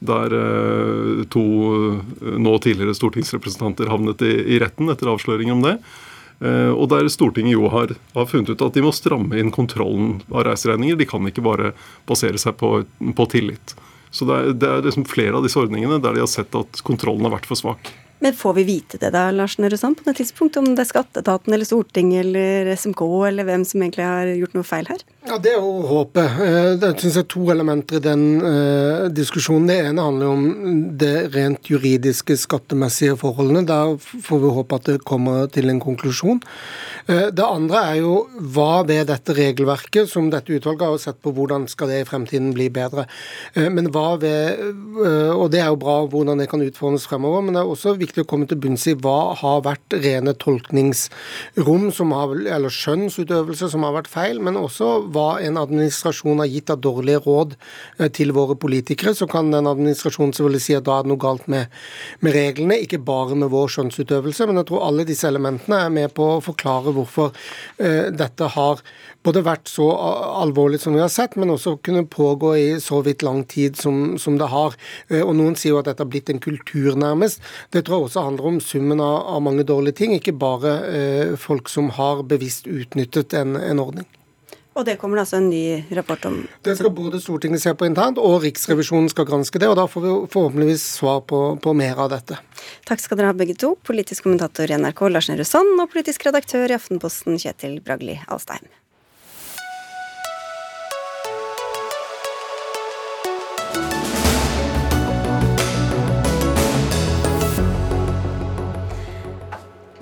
[0.00, 1.44] der eh, to
[1.76, 5.76] eh, nå tidligere stortingsrepresentanter havnet i, i retten etter avsløring om det.
[6.40, 10.18] Eh, og der Stortinget jo har, har, funnet ut at de må stramme inn kontrollen
[10.32, 10.96] av reiseregninger.
[10.96, 11.74] De kan ikke bare
[12.08, 13.76] basere seg på, på tillit.
[14.10, 16.82] Så det er, det er liksom flere av disse ordningene der de har sett at
[16.86, 17.92] kontrollen har vært for svak.
[18.20, 20.58] Men får vi vite det da, Lars Nehru Sand, på det tidspunkt?
[20.60, 24.68] Om det er Skatteetaten eller Stortinget eller SMK eller hvem som egentlig har gjort noe
[24.68, 25.04] feil her?
[25.28, 26.38] Ja, Det er å håpet.
[26.44, 29.68] Eh, det synes jeg er to elementer i den uh, diskusjonen.
[29.68, 30.46] Det ene handler om
[31.00, 33.62] det rent juridiske, skattemessige forholdene.
[33.68, 36.40] Der får vi håpe at det kommer til en konklusjon.
[37.08, 41.34] Uh, det andre er jo hva ved dette regelverket, som dette utvalget har sett på
[41.36, 43.04] hvordan skal det i fremtiden bli bedre.
[43.56, 44.60] Uh, men hva ved,
[45.00, 48.09] Og det er jo bra hvordan det kan utformes fremover, men det er også viktig
[48.10, 53.86] viktig å komme til bunns i hva har vært rene tolkningsrom, har, eller skjønnsutøvelse som
[53.86, 57.56] har vært feil, men også hva en administrasjon har gitt av dårlige råd
[57.98, 59.14] eh, til våre politikere.
[59.16, 61.70] Så kan den administrasjonen selvfølgelig si at da er det noe galt med,
[62.24, 64.48] med reglene, ikke bare med vår skjønnsutøvelse.
[64.50, 68.82] Men jeg tror alle disse elementene er med på å forklare hvorfor uh, dette har
[69.26, 69.88] både vært så
[70.40, 74.18] alvorlig som vi har sett, men også kunne pågå i så vidt lang tid som,
[74.18, 74.76] som det har.
[75.12, 77.42] Uh, og Noen sier jo at dette har blitt en kultur, nærmest.
[77.74, 81.36] Det tror jeg også handler om summen av, av mange dårlige ting, ikke bare eh,
[81.40, 84.08] folk som har bevisst utnyttet en, en ordning.
[84.78, 86.36] Og det kommer det altså en ny rapport om?
[86.64, 89.68] Det skal både Stortinget se på internt, og Riksrevisjonen skal granske det.
[89.68, 92.38] og Da får vi forhåpentligvis svar på, på mer av dette.
[92.88, 93.74] Takk skal dere ha begge to.
[93.86, 98.70] Politisk kommentator i NRK Lars Nehru Sand og politisk redaktør i Aftenposten Kjetil Bragli Alstein.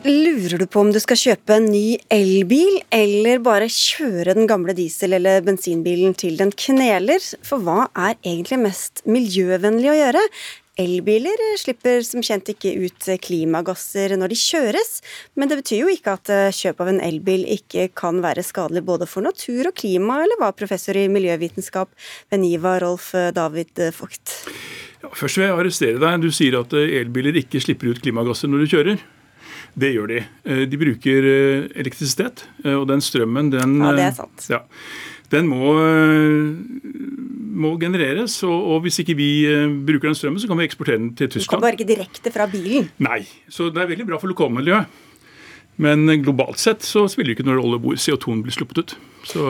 [0.09, 4.73] Lurer du på om du skal kjøpe en ny elbil, eller bare kjøre den gamle
[4.73, 7.21] diesel- eller bensinbilen til den kneler?
[7.45, 10.23] For hva er egentlig mest miljøvennlig å gjøre?
[10.81, 14.95] Elbiler slipper som kjent ikke ut klimagasser når de kjøres,
[15.37, 18.87] men det betyr jo ikke at eh, kjøp av en elbil ikke kan være skadelig
[18.89, 21.93] både for natur og klima, eller hva professor i miljøvitenskap
[22.33, 24.39] ved Rolf eh, David Vogt?
[25.03, 26.25] Ja, først vil jeg arrestere deg.
[26.25, 29.09] Du sier at eh, elbiler ikke slipper ut klimagasser når du kjører.
[29.79, 30.23] Det gjør de.
[30.45, 34.49] Eh, de bruker eh, elektrisitet, eh, og den strømmen, den Ja, det er sant.
[34.51, 34.61] Ja,
[35.31, 35.75] den må
[37.59, 38.37] må genereres.
[38.47, 39.29] Og, og hvis ikke vi
[39.87, 41.65] bruker den strømmen, så kan vi eksportere den til Du kan Tyskland.
[41.65, 42.89] bare ikke direkte fra bilen.
[43.03, 43.21] Nei.
[43.51, 44.87] Så det er veldig bra for lokalmiljøet.
[45.79, 48.95] Men globalt sett så spiller det ikke noen rolle hvor CO2-en blir sluppet ut.
[49.31, 49.45] Så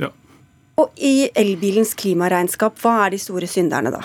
[0.00, 0.10] ja.
[0.80, 4.00] Og i elbilens klimaregnskap, hva er de store synderne da?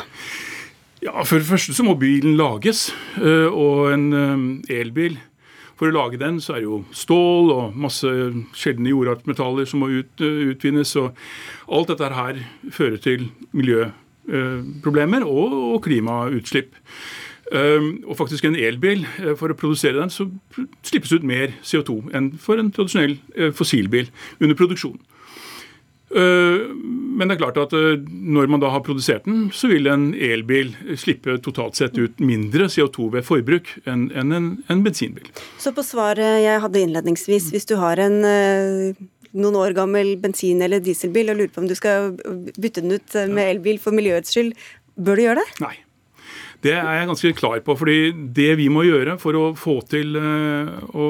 [1.03, 2.89] Ja, For det første så må bilen lages.
[3.21, 5.17] Og en elbil
[5.75, 8.07] For å lage den så er det jo stål og masse
[8.55, 10.95] sjeldne jordartsmetaller som må ut, øh, utvinnes.
[11.01, 11.15] Og
[11.67, 16.79] alt dette her fører til miljøproblemer og, og klimautslipp.
[17.53, 20.25] Um, og faktisk en elbil, eh, for å produsere den, så
[20.81, 24.09] slippes ut mer CO2 enn for en tradisjonell eh, fossilbil
[24.41, 24.97] under produksjon.
[26.15, 26.71] Uh,
[27.15, 30.09] men det er klart at uh, når man da har produsert den, så vil en
[30.15, 35.27] elbil slippe totalt sett ut mindre CO2 ved forbruk enn en, en bensinbil.
[35.61, 40.63] Så på svaret jeg hadde innledningsvis, hvis du har en eh, noen år gammel bensin-
[40.63, 42.13] eller dieselbil og lurer på om du skal
[42.55, 44.53] bytte den ut eh, med elbil for miljøets skyld,
[44.95, 45.49] bør du gjøre det?
[45.65, 45.75] Nei.
[46.65, 47.75] Det er jeg ganske klar på.
[47.77, 51.09] fordi det vi må gjøre for å få til eh, å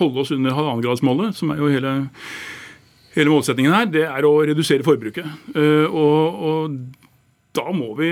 [0.00, 1.94] holde oss under halvannengradsmålet, som er jo hele,
[3.16, 5.26] hele målsettingen her, det er å redusere forbruket.
[5.54, 6.76] Eh, og, og
[7.56, 8.10] da må vi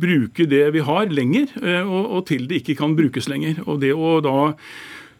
[0.00, 3.62] bruke det vi har lenger, eh, og, og til det ikke kan brukes lenger.
[3.66, 4.38] Og det å da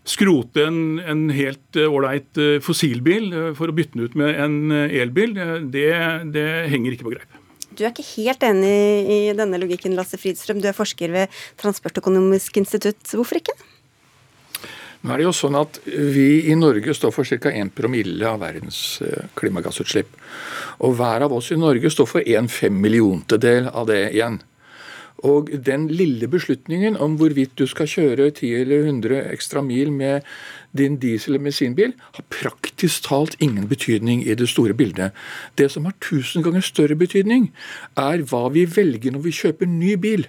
[0.09, 5.37] skrote en, en helt eh, ålreit fossilbil for å bytte den ut med en elbil,
[5.75, 5.91] det,
[6.35, 7.45] det henger ikke på greip.
[7.79, 8.71] Du er ikke helt enig
[9.15, 10.59] i denne logikken, Lasse Fridstrøm.
[10.59, 13.05] Du er forsker ved Transportøkonomisk institutt.
[13.13, 13.55] Hvorfor ikke?
[14.99, 17.53] Nå er det jo sånn at Vi i Norge står for ca.
[17.55, 20.11] 1 promille av verdens eh, klimagassutslipp.
[20.83, 24.41] Og hver av oss i Norge står for en femmilliontedel av det igjen.
[25.27, 30.23] Og den lille beslutningen om hvorvidt du skal kjøre 10 eller 100 ekstra mil med
[30.71, 35.13] din diesel- eller bensinbil, har praktisk talt ingen betydning i det store bildet.
[35.57, 37.51] Det som har tusen ganger større betydning,
[37.97, 40.29] er hva vi velger når vi kjøper ny bil.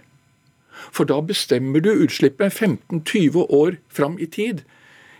[0.92, 4.63] For da bestemmer du utslippet 15-20 år fram i tid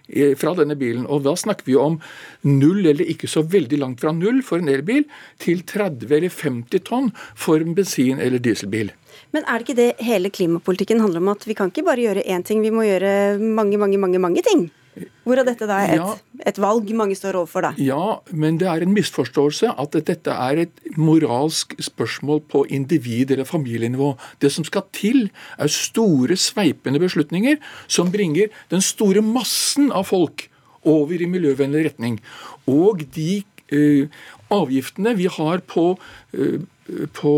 [0.08, 1.06] eh, fra denne bilen.
[1.08, 2.00] Og da snakker vi om
[2.48, 5.06] null, eller ikke så veldig langt fra null for en elbil,
[5.42, 8.92] til 30 eller 50 tonn for en bensin- eller dieselbil.
[9.36, 12.26] Men er det ikke det hele klimapolitikken handler om, at vi kan ikke bare gjøre
[12.26, 14.70] én ting, vi må gjøre mange, mange, mange, mange ting?
[15.26, 16.16] Hvorav dette da er et, Ja.
[16.46, 17.72] et valg mange står overfor, da.
[17.78, 23.46] Ja, men det er en misforståelse at dette er et moralsk spørsmål på individ- eller
[23.46, 24.18] familienivå.
[24.40, 27.58] Det som skal til, er store, sveipende beslutninger
[27.88, 30.48] som bringer den store massen av folk
[30.86, 32.20] over i miljøvennlig retning.
[32.68, 34.08] Og de eh,
[34.50, 35.98] avgiftene vi har på
[36.34, 36.60] eh,
[37.16, 37.34] på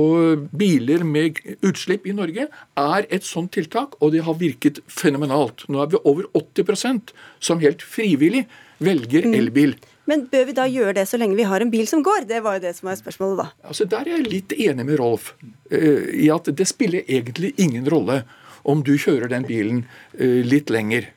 [0.56, 2.48] biler med utslipp i Norge,
[2.80, 5.66] er et sånt tiltak, og det har virket fenomenalt.
[5.70, 8.46] Nå er vi over 80% som helt frivillig
[8.82, 9.76] velger elbil.
[10.10, 12.26] Men bør vi da gjøre det så lenge vi har en bil som går?
[12.30, 13.48] Det var jo det som var spørsmålet, da.
[13.70, 15.34] Altså Der er jeg litt enig med Rolf
[15.72, 18.24] eh, i at det spiller egentlig ingen rolle
[18.68, 19.86] om du kjører den bilen
[20.18, 21.08] eh, litt lenger.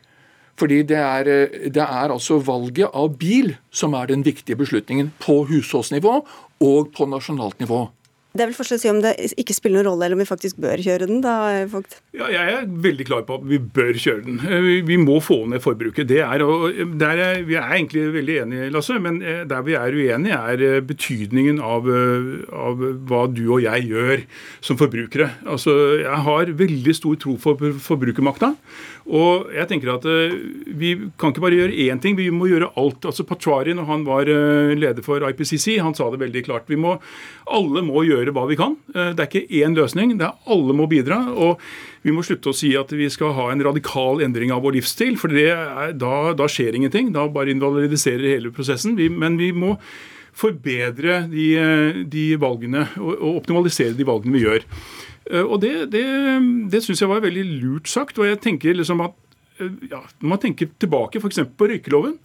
[0.61, 5.11] Fordi det er, eh, det er altså valget av bil som er den viktige beslutningen
[5.23, 6.16] på husholdsnivå
[6.68, 7.87] og på nasjonalt nivå.
[8.35, 10.27] Det er vel forskjell å si om det ikke spiller noen rolle, eller om vi
[10.27, 11.35] faktisk bør kjøre den, da,
[11.70, 12.01] Vogt?
[12.18, 14.40] Ja, jeg er veldig klar på at vi bør kjøre den.
[14.42, 16.09] Eh, vi- må få ned forbruket.
[16.09, 19.75] Det er, og der er, vi er egentlig veldig enige, Lasse, men eh, der vi
[19.79, 24.25] er uenige, er eh, betydningen av, eh, av hva du og jeg gjør
[24.64, 25.31] som forbrukere.
[25.47, 28.55] Altså, Jeg har veldig stor tro for forbrukermakta.
[29.07, 30.35] Og jeg tenker at eh,
[30.75, 33.05] vi kan ikke bare gjøre én ting, vi må gjøre alt.
[33.05, 36.66] Altså Patrari, når han var eh, leder for IPCC, han sa det veldig klart.
[36.73, 36.97] Vi må,
[37.47, 38.77] alle må gjøre hva vi kan.
[38.95, 41.19] Eh, Det er ikke én løsning, det er alle må bidra.
[41.37, 41.59] og
[42.05, 45.17] vi må slutte å si at vi skal ha en radikal endring av vår livsstil,
[45.17, 47.13] for er, da, da skjer ingenting.
[47.13, 48.95] Da bare invalidiserer hele prosessen.
[48.97, 49.79] Vi, men vi må
[50.35, 54.65] forbedre de, eh, de valgene og, og optimalisere de valgene vi gjør.
[55.31, 56.05] Eh, Og Det, det,
[56.71, 58.19] det syns jeg var veldig lurt sagt.
[58.19, 59.15] og jeg tenker liksom at
[59.89, 61.39] ja, Når man tenker tilbake f.eks.
[61.57, 62.19] på røykeloven,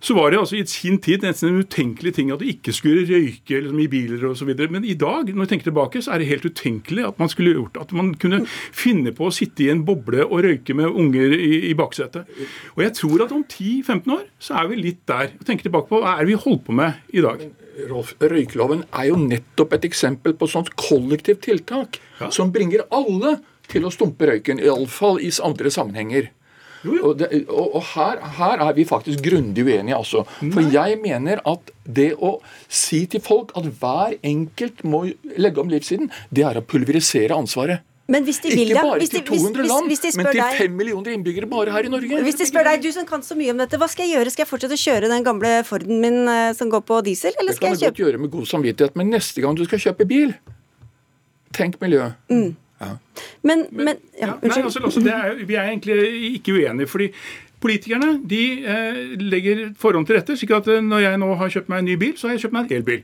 [0.00, 3.04] så var det altså i sin tid nesten en utenkelig ting at du ikke skulle
[3.04, 4.50] røyke liksom, i biler osv.
[4.72, 7.52] Men i dag, når jeg tenker tilbake, så er det helt utenkelig at man skulle
[7.52, 11.36] gjort at man kunne finne på å sitte i en boble og røyke med unger
[11.36, 12.28] i, i baksetet.
[12.76, 15.34] Og jeg tror at om 10-15 år så er vi litt der.
[15.36, 17.44] og tenker tilbake på hva er det vi holder på med i dag.
[17.90, 22.00] Rolf, Røykeloven er jo nettopp et eksempel på et sånt kollektivt tiltak
[22.32, 23.38] som bringer alle
[23.70, 26.32] til å stumpe røyken, iallfall i andre sammenhenger.
[26.84, 30.24] Og, det, og, og her, her er vi faktisk grundig uenige, altså.
[30.40, 32.38] For jeg mener at det å
[32.68, 35.04] si til folk at hver enkelt må
[35.36, 37.82] legge om livssiden, det er å pulverisere ansvaret.
[38.10, 40.10] Men hvis de vil Ikke bare hvis de- til 200 hvis- hvis- land, hvis de
[40.16, 42.22] men til 5 millioner innbyggere bare her i Norge.
[42.26, 44.30] Hvis de spør deg, du som kan så mye om dette, hva skal jeg gjøre?
[44.32, 47.52] Skal jeg fortsette å kjøre den gamle Forden min eh, som går på diesel, eller
[47.52, 50.08] Det kan jeg du godt gjøre med god samvittighet, men neste gang du skal kjøpe
[50.08, 50.34] bil,
[51.52, 52.12] tenk miljø.
[52.30, 52.56] Mm.
[52.80, 52.94] Ja.
[53.44, 54.64] Men, men ja, Ja, nei, Unnskyld.
[54.64, 56.00] altså, altså, det er, vi er egentlig
[56.40, 56.88] ikke uenige.
[56.88, 57.12] fordi
[57.60, 61.68] Politikerne de eh, legger forhånd til rette, slik at eh, når jeg nå har kjøpt
[61.68, 63.02] meg en ny bil, så har jeg kjøpt meg en elbil.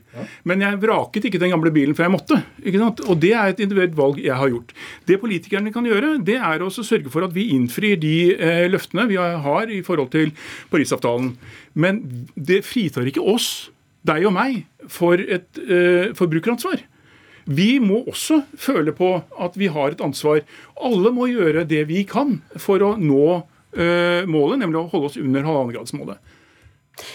[0.49, 2.39] Men jeg vraket ikke den gamle bilen for jeg måtte.
[2.63, 3.03] ikke sant?
[3.05, 4.73] Og det er et individuelt valg jeg har gjort.
[5.05, 8.65] Det politikerne kan gjøre, det er også å sørge for at vi innfrir de eh,
[8.73, 10.33] løftene vi har i forhold til
[10.73, 11.35] Parisavtalen.
[11.77, 12.01] Men
[12.33, 13.69] det fritar ikke oss,
[14.09, 16.81] deg og meg, for et eh, forbrukeransvar.
[17.47, 20.41] Vi må også føle på at vi har et ansvar.
[20.83, 25.19] Alle må gjøre det vi kan for å nå uh, målet, nemlig å holde oss
[25.21, 26.35] under halvannengradsmålet.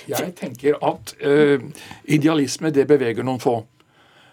[0.08, 1.60] Jeg tenker at uh,
[2.08, 3.58] idealisme det beveger noen få.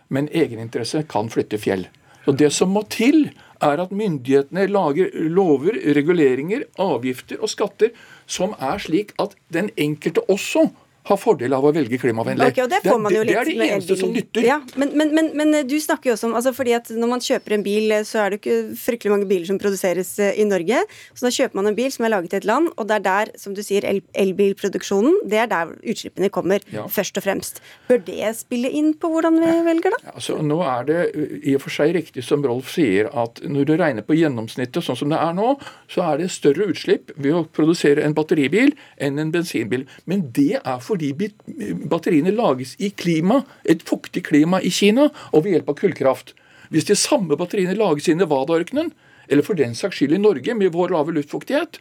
[0.09, 1.89] Men egeninteresse kan flytte fjell.
[2.29, 7.91] Og Det som må til, er at myndighetene lager lover, reguleringer, avgifter og skatter
[8.29, 10.69] som er slik at den enkelte også
[11.10, 12.52] har fordel av å velge klimavennlig.
[12.54, 14.45] Okay, det får man jo det, litt det er det eneste som nytter.
[14.45, 17.24] Ja, men, men, men, men du snakker jo også om altså fordi at Når man
[17.24, 20.84] kjøper en bil, så er det ikke fryktelig mange biler som produseres eh, i Norge.
[21.17, 23.06] Så da kjøper man en bil som er laget i et land, og det er
[23.08, 26.86] der, som du sier, el elbilproduksjonen Det er der utslippene kommer, Ja.
[26.88, 27.62] først og fremst.
[27.89, 30.13] Bør det spille inn på hvordan vi velger, da?
[30.15, 31.00] Altså, nå er det
[31.43, 34.98] i og for seg riktig som Rolf sier, at når du regner på gjennomsnittet sånn
[35.00, 35.56] som det er nå,
[35.91, 39.86] så er det større utslipp ved å produsere en batteribil enn en bensinbil.
[40.06, 41.45] Men det er fordi bit-
[41.89, 46.33] batteriene lages i klima, et fuktig klima i Kina, og ved hjelp av kullkraft.
[46.69, 48.91] Hvis de samme batteriene lages i Nevada-ørkenen,
[49.29, 51.79] eller for den saks skyld i Norge med vår lave luftfuktighet,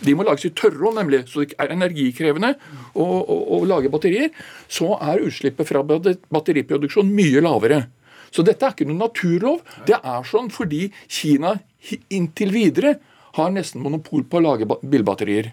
[0.00, 2.54] de må lages i tørrår, nemlig, så det er energikrevende
[2.94, 4.30] å, å, å lage batterier.
[4.68, 7.82] Så er utslippet fra batteriproduksjon mye lavere.
[8.32, 9.60] Så dette er ikke noen naturlov.
[9.88, 11.56] Det er sånn fordi Kina
[12.12, 12.96] inntil videre
[13.36, 15.52] har nesten monopol på å lage bilbatterier.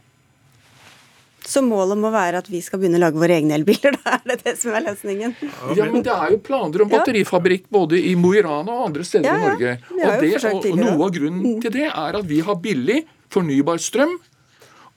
[1.47, 3.95] Så målet må være at vi skal begynne å lage våre egne elbiler?
[4.03, 5.35] Da er det det som er løsningen?
[5.77, 9.05] Ja, men Det er jo planer om batterifabrikk både i Mo i Rana og andre
[9.07, 9.45] steder Ja, i.
[9.45, 9.75] Norge.
[9.95, 10.81] Og, det, og, og.
[10.81, 14.17] Noe av grunnen til det er at vi har billig, fornybar strøm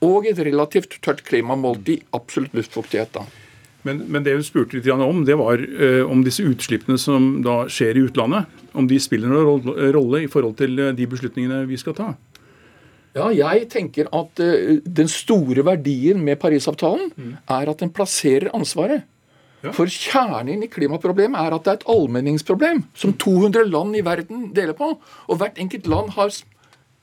[0.06, 3.14] og et relativt tørt klima målt i absolutt luftfuktighet.
[3.14, 3.26] da.
[3.86, 7.62] Men, men det hun spurte litt om, det var uh, om disse utslippene som da
[7.72, 11.64] skjer i utlandet, om de spiller noen rolle- rolle i forhold til eh, de beslutningene
[11.66, 12.10] vi skal ta.
[13.16, 17.10] Ja, jeg tenker at uh, den store verdien med Parisavtalen
[17.50, 19.08] er at den plasserer ansvaret.
[19.76, 24.48] For kjernen i klimaproblemet er at det er et allmenningsproblem som 200 land i verden
[24.56, 24.94] deler på.
[25.28, 26.32] Og hvert enkelt land har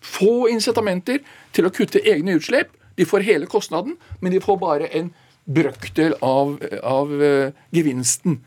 [0.02, 1.22] få incitamenter
[1.54, 2.74] til å kutte egne utslipp.
[2.98, 5.12] De får hele kostnaden, men de får bare en
[5.46, 8.42] brøkdel av, av uh, gevinsten.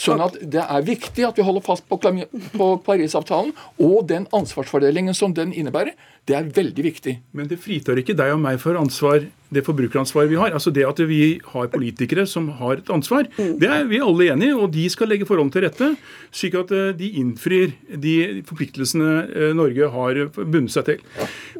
[0.00, 5.16] Sånn at Det er viktig at vi holder fast på, på Parisavtalen og den ansvarsfordelingen
[5.16, 5.94] som den innebærer.
[6.28, 7.14] Det er veldig viktig.
[7.34, 10.52] Men det fritar ikke deg og meg for ansvar, det forbrukeransvaret vi har.
[10.54, 14.52] Altså Det at vi har politikere som har et ansvar, det er vi alle enige
[14.52, 14.54] i.
[14.54, 15.88] Og de skal legge forholdene til rette,
[16.30, 18.14] slik at eh, de innfrir de
[18.46, 21.04] forpliktelsene eh, Norge har bundet seg til.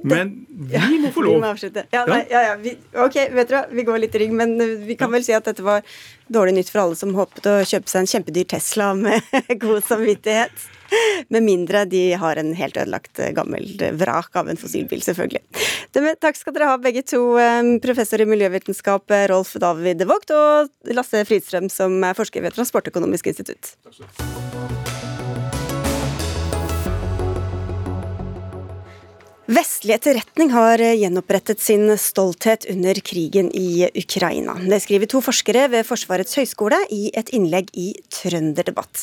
[0.05, 1.41] Men vi må få lov.
[1.41, 1.87] Vi må avslutte.
[1.95, 4.55] Ja, nei, ja, ja, vi, ok, vet du hva, vi går litt i ring, men
[4.61, 5.83] uh, vi kan vel si at dette var
[6.31, 10.69] dårlig nytt for alle som håpet å kjøpe seg en kjempedyr Tesla med god samvittighet.
[11.29, 15.43] Med mindre de har en helt ødelagt eh, gammel eh, vrak av en fossilbil, selvfølgelig.
[16.23, 17.23] Takk skal dere ha, begge to.
[17.85, 23.33] Professor i miljøvitenskap eh, Rolf David Vogt og Lasse Fridstrøm, som er forsker ved Transportøkonomisk
[23.33, 23.75] institutt.
[29.51, 34.53] Vestlig etterretning har gjenopprettet sin stolthet under krigen i Ukraina.
[34.55, 39.03] Det skriver to forskere ved Forsvarets høgskole i et innlegg i Trønderdebatt.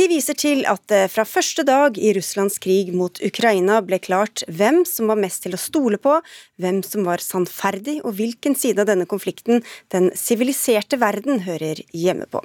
[0.00, 4.46] De viser til at det fra første dag i Russlands krig mot Ukraina ble klart
[4.48, 6.16] hvem som var mest til å stole på,
[6.56, 9.60] hvem som var sannferdig, og hvilken side av denne konflikten
[9.92, 12.40] den siviliserte verden hører hjemme på.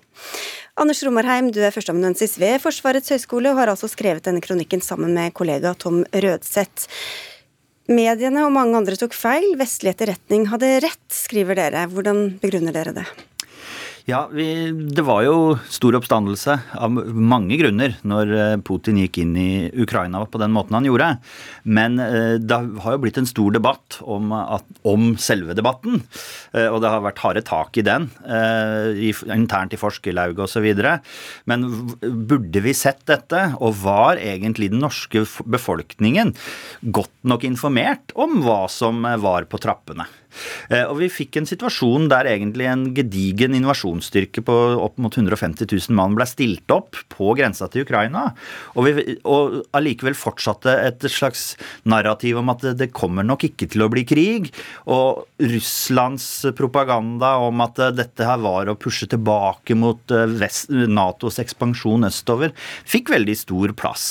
[0.75, 5.15] Anders Romarheim, du er førsteamanuensis ved Forsvarets høgskole og har altså skrevet denne kronikken sammen
[5.15, 6.91] med kollega Tom Rødseth.
[7.87, 9.53] Mediene og mange andre tok feil.
[9.59, 11.85] Vestlig etterretning hadde rett, skriver dere.
[11.87, 13.05] Hvordan begrunner dere det?
[14.07, 19.33] Ja, vi, Det var jo stor oppstandelse av mange grunner når eh, Putin gikk inn
[19.35, 21.09] i Ukraina på den måten han gjorde.
[21.67, 26.05] Men eh, det har jo blitt en stor debatt om, at, om selve debatten.
[26.55, 28.07] Eh, Og det har vært harde tak i den,
[29.35, 30.69] internt i forskerlauget osv.
[31.51, 31.67] Men
[31.99, 36.31] burde vi sett dette, og var egentlig den norske befolkningen
[36.95, 40.07] godt nok informert om hva som var på trappene?
[40.69, 45.67] Eh, og vi fikk en situasjon der egentlig en gedigen invasjonsstyrke på opp mot 150
[45.69, 48.29] 000 mann ble stilt opp på grensa til Ukraina.
[48.75, 51.49] Og, vi, og allikevel fortsatte et slags
[51.87, 54.51] narrativ om at det kommer nok ikke til å bli krig.
[54.91, 60.01] Og Russlands propaganda om at dette her var å pushe tilbake mot
[60.39, 62.53] Vest, Natos ekspansjon østover,
[62.87, 64.05] fikk veldig stor plass.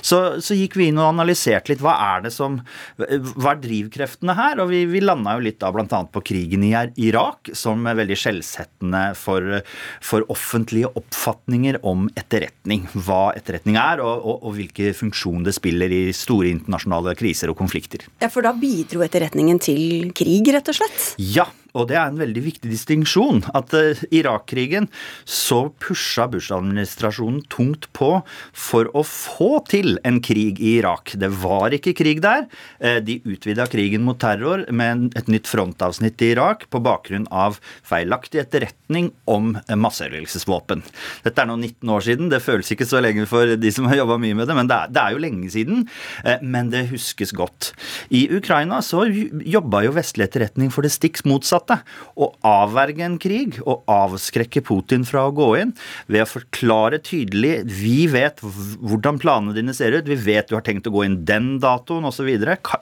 [0.00, 2.60] Så, så gikk vi inn og analyserte litt hva er det som
[2.96, 4.62] hva er drivkreftene her?
[4.64, 5.84] Og vi, vi landa jo litt da bl.a.
[5.84, 6.72] på krigen i
[7.04, 9.60] Irak som er veldig skjellsettende for,
[10.04, 12.86] for, offentlige oppfatninger om etterretning.
[12.94, 17.58] Hva etterretning er, og, og, og hvilken funksjon det spiller i store internasjonale kriser og
[17.60, 18.06] konflikter.
[18.22, 20.69] Ja, For da bidro etterretningen til krig, rett og slett?
[21.16, 23.42] Ja, og det er en veldig viktig distinksjon.
[23.56, 24.88] At uh, Irak-krigen
[25.28, 28.12] så pusha Bush-administrasjonen tungt på
[28.52, 31.14] for å få til en krig i Irak.
[31.20, 32.46] Det var ikke krig der.
[32.82, 37.60] Uh, de utvida krigen mot terror med et nytt frontavsnitt i Irak på bakgrunn av
[37.86, 40.82] feilaktig etterretning om masseødeleggelsesvåpen.
[41.24, 42.32] Dette er nå 19 år siden.
[42.32, 44.76] Det føles ikke så lenge for de som har jobba mye med det, men det
[44.76, 45.86] er, det er jo lenge siden.
[46.26, 47.72] Uh, men det huskes godt.
[48.10, 51.80] I Ukraina så jobba jo vestlig etterretning for det stikk motsatte motsatte.
[52.16, 55.72] Å avverge en krig og avskrekke Putin fra å gå inn
[56.08, 60.64] ved å forklare tydelig Vi vet hvordan planene dine ser ut, vi vet du har
[60.64, 62.28] tenkt å gå inn den datoen osv.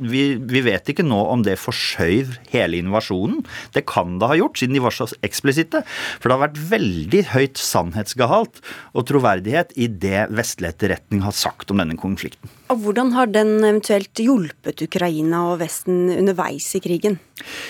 [0.01, 3.45] Vi, vi vet ikke nå om det forskjøv hele invasjonen.
[3.75, 5.85] Det kan det ha gjort, siden de var så eksplisitte.
[6.19, 8.63] For det har vært veldig høyt sannhetsgehalt
[8.95, 12.51] og troverdighet i det vestlig etterretning har sagt om denne konflikten.
[12.69, 17.19] Og Hvordan har den eventuelt hjulpet Ukraina og Vesten underveis i krigen?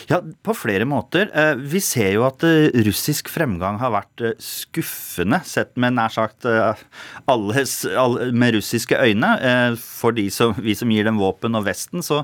[0.08, 1.28] Ja, På flere måter.
[1.34, 6.12] Eh, vi ser jo at eh, russisk fremgang har vært eh, skuffende, sett med nær
[6.12, 6.46] sagt
[7.28, 7.74] alles,
[8.32, 9.30] med russiske øyne.
[9.78, 12.22] For de som, vi som gir dem våpen og Vesten, så,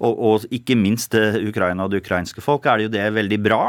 [0.00, 3.62] og, og, ikke minst Ukraina og det ukrainske folk, er det jo det veldig bra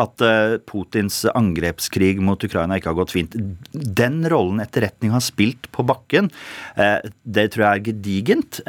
[0.00, 0.24] at
[0.68, 3.36] Putins angrepskrig mot Ukraina ikke har gått fint.
[3.72, 6.30] Den rollen etterretning har spilt på bakken,
[6.76, 8.62] det tror jeg er gedigent.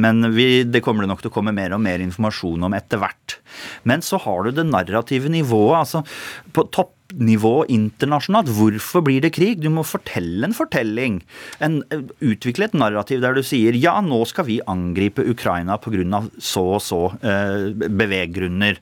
[0.00, 3.02] Men vi, det kommer det nok til å komme mer og mer informasjon om etter
[3.02, 3.40] hvert.
[3.84, 5.78] Men så har du det narrative nivået.
[5.78, 6.02] altså
[6.54, 8.50] På topp nivå internasjonalt.
[8.54, 9.60] Hvorfor blir det krig?
[9.62, 11.20] Du må fortelle en fortelling.
[11.60, 11.80] En,
[12.20, 16.22] utvikle et narrativ der du sier ja, nå skal vi angripe Ukraina pga.
[16.38, 18.78] så og så eh, beveggrunner.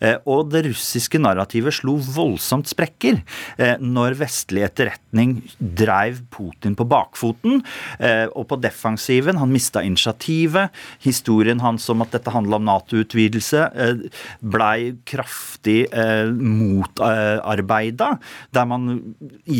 [0.00, 3.20] Eh, og det russiske narrativet slo voldsomt sprekker
[3.58, 7.62] eh, når vestlig etterretning dreiv Putin på bakfoten
[7.98, 9.38] eh, og på defensiven.
[9.38, 10.74] Han mista initiativet.
[11.04, 18.18] Historien hans om at dette handla om Nato-utvidelse, eh, blei kraftig eh, motarbeida motarbeidet,
[18.52, 19.14] der man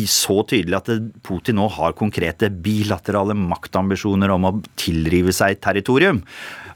[0.07, 0.89] så tydelig at
[1.23, 6.23] Putin nå har konkrete bilaterale maktambisjoner om å tilrive seg territorium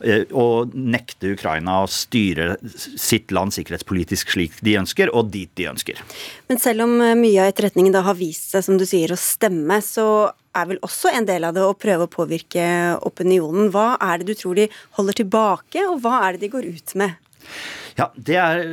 [0.04, 5.70] eh, og nekte Ukraina å styre sitt land sikkerhetspolitisk slik de ønsker, og dit de
[5.72, 6.00] ønsker.
[6.50, 9.20] Men selv om eh, mye av etterretningen da har vist seg, som du sier, å
[9.20, 12.66] stemme, så er vel også en del av det å prøve å påvirke
[13.08, 13.72] opinionen.
[13.74, 14.70] Hva er det du tror de
[15.00, 17.18] holder tilbake, og hva er det de går ut med?
[17.98, 18.64] Ja, Det er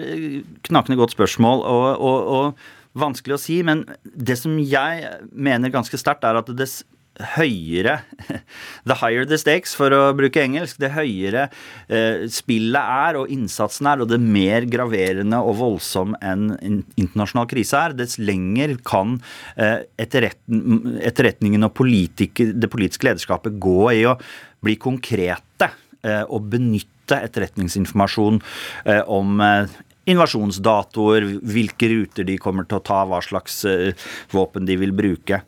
[0.66, 1.64] knakende godt spørsmål.
[1.64, 6.50] og, og, og vanskelig å si, men det som jeg mener ganske sterkt, er at
[6.58, 6.80] dess
[7.34, 7.98] høyere
[8.88, 10.78] The higher the stakes, for å bruke engelsk.
[10.80, 11.48] Det høyere
[11.92, 16.54] eh, spillet er og innsatsen er, og det mer graverende og voldsom en
[16.96, 19.18] internasjonal krise er, dess lenger kan
[19.56, 24.16] eh, etterretningen og det politiske lederskapet gå i å
[24.64, 25.70] bli konkrete
[26.07, 28.40] eh, og benytte etterretningsinformasjon
[28.86, 29.78] eh, om eh,
[30.11, 33.61] invasjonsdatoer, hvilke ruter de kommer til å ta, hva slags
[34.32, 35.42] våpen de vil bruke.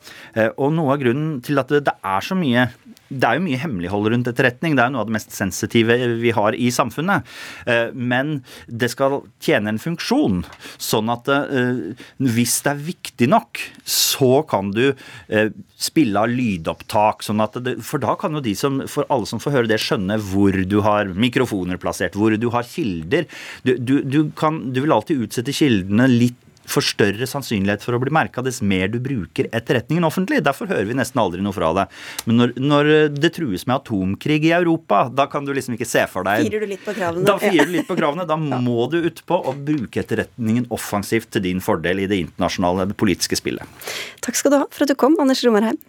[0.53, 2.69] Og noe av grunnen til at det er så mye
[3.13, 4.77] det er jo mye hemmelighold rundt etterretning.
[4.77, 7.29] Det er jo noe av det mest sensitive vi har i samfunnet.
[7.67, 10.43] Eh, men det skal tjene en funksjon.
[10.83, 17.27] Sånn at eh, hvis det er viktig nok, så kan du eh, spille av lydopptak.
[17.27, 20.19] Sånn det, for da kan jo de som, for alle som får høre det, skjønne
[20.31, 23.29] hvor du har mikrofoner plassert, hvor du har kilder.
[23.67, 26.39] Du, du, du, kan, du vil alltid utsette kildene litt
[26.69, 30.43] for større sannsynlighet for å bli merka dess mer du bruker etterretningen offentlig.
[30.45, 31.87] Derfor hører vi nesten aldri noe fra det.
[32.29, 36.05] Men når, når, det trues med atomkrig i Europa, da kan du liksom ikke se
[36.11, 37.27] for deg Firer du litt på kravene?
[37.29, 38.27] Da firer du litt på kravene.
[38.29, 38.39] Da
[38.69, 43.39] må du utpå og bruke etterretningen offensivt til din fordel i det internasjonale det politiske
[43.39, 43.89] spillet.
[44.25, 45.81] Takk skal du ha for at du kom, Anders Romerheim.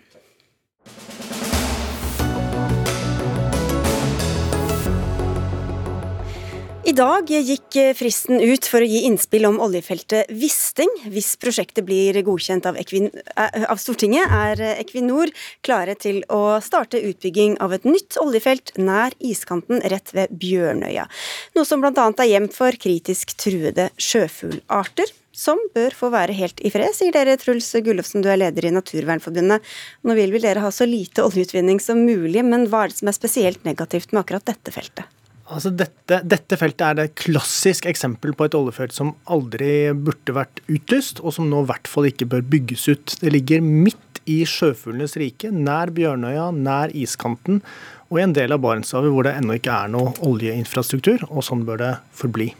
[6.84, 10.89] I dag gikk fristen ut for å gi innspill om oljefeltet Wisting.
[11.07, 15.31] Hvis prosjektet blir godkjent av, eh, av, Stortinget, er Equinor
[15.63, 21.07] klare til å starte utbygging av et nytt oljefelt nær iskanten rett ved Bjørnøya.
[21.55, 21.93] Noe som bl.a.
[21.95, 25.07] er gjemt for kritisk truede sjøfuglarter.
[25.31, 28.75] Som bør få være helt i fred, sier dere, Truls Gullofsen, du er leder i
[28.75, 29.63] Naturvernforbundet.
[30.03, 33.07] Nå vil vel dere ha så lite oljeutvinning som mulig, men hva er det som
[33.07, 35.07] er spesielt negativt med akkurat dette feltet?
[35.52, 40.62] Altså dette, dette, feltet er et klassisk eksempel på et oljefelt som aldri burde vært
[40.72, 43.18] utlyst, og som nå i hvert fall ikke bør bygges ut.
[43.20, 47.60] Det ligger midt i sjøfuglenes rike, nær Bjørnøya, nær iskanten,
[48.08, 51.68] og i en del av Barentshavet hvor det ennå ikke er noe oljeinfrastruktur, og sånn
[51.68, 52.54] bør det forbli.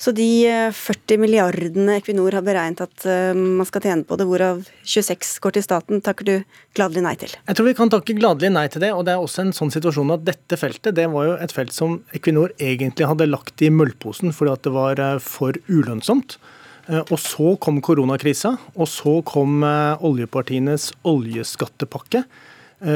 [0.00, 0.26] Så de
[0.74, 5.38] 40 eh, milliardene Equinor har beregnet at eh, man skal tjene på det, hvorav 26
[5.44, 6.34] går til staten, takker du
[6.76, 7.34] gladelig nei til?
[7.48, 8.92] Jeg tror vi kan takke gladelig nei til det.
[8.96, 11.74] Og det er også en sånn situasjon at dette feltet det var jo et felt
[11.76, 16.38] som Equinor egentlig hadde lagt i møllposen fordi at det var eh, for ulønnsomt.
[16.84, 22.20] Og så kom koronakrisa, og så kom oljepartienes oljeskattepakke.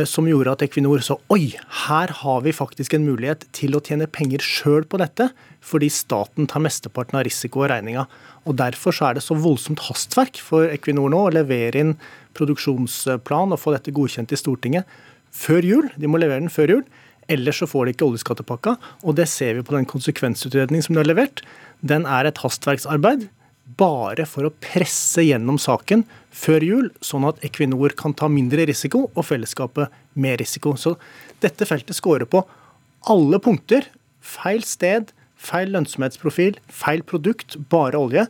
[0.05, 1.55] Som gjorde at Equinor så oi,
[1.87, 5.31] her har vi faktisk en mulighet til å tjene penger sjøl på dette
[5.65, 8.05] fordi staten tar mesteparten av risiko og regninga.
[8.45, 11.95] Og Derfor så er det så voldsomt hastverk for Equinor nå å levere inn
[12.37, 14.99] produksjonsplan og få dette godkjent i Stortinget
[15.33, 15.89] før jul.
[15.97, 16.85] De må levere den før jul.
[17.29, 18.77] Ellers så får de ikke oljeskattepakka.
[19.09, 21.43] Og det ser vi på den konsekvensutredningen som de har levert.
[21.81, 23.29] Den er et hastverksarbeid
[23.79, 26.05] bare for å presse gjennom saken
[26.35, 30.75] før jul, sånn at Equinor kan ta mindre risiko og fellesskapet mer risiko.
[30.75, 30.97] Så
[31.43, 32.43] dette feltet scorer på
[33.09, 33.87] alle punkter.
[34.19, 38.27] Feil sted, Feil lønnsomhetsprofil, feil produkt, bare olje.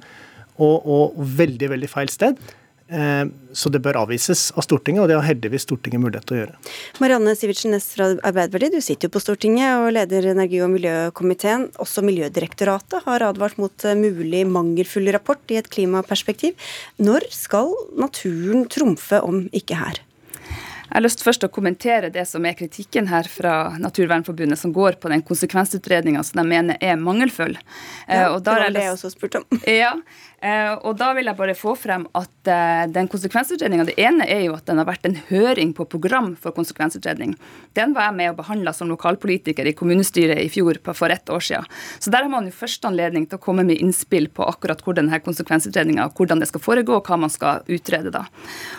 [0.59, 2.41] Og, og veldig, veldig feil sted.
[2.89, 6.41] Eh, så det bør avvises av Stortinget, og det har heldigvis Stortinget mulighet til å
[6.41, 6.57] gjøre.
[7.03, 11.69] Marianne Sivertsen Næss fra Arbeiderpartiet, du sitter jo på Stortinget og leder energi- og miljøkomiteen.
[11.85, 16.57] Også Miljødirektoratet har advart mot eh, mulig mangelfull rapport i et klimaperspektiv.
[17.03, 20.05] Når skal naturen trumfe, om ikke her?
[20.89, 24.97] Jeg har lyst først å kommentere det som er kritikken her fra Naturvernforbundet, som går
[25.03, 27.59] på den konsekvensutredninga som de mener er mangelfull.
[28.09, 29.61] Ja, eh, det var det jeg også spurte om.
[29.69, 29.93] Ja,
[30.87, 34.55] og da vil jeg bare få frem at eh, den konsekvensutredninga Det ene er jo
[34.55, 37.33] at den har vært en høring på program for konsekvensutredning.
[37.75, 41.43] Den var jeg med og behandla som lokalpolitiker i kommunestyret i fjor for ett år
[41.43, 41.67] siden.
[41.99, 45.09] Så der har man jo første anledning til å komme med innspill på akkurat hvordan
[45.09, 48.25] denne konsekvensutredninga hvordan det skal foregå, og hva man skal utrede da.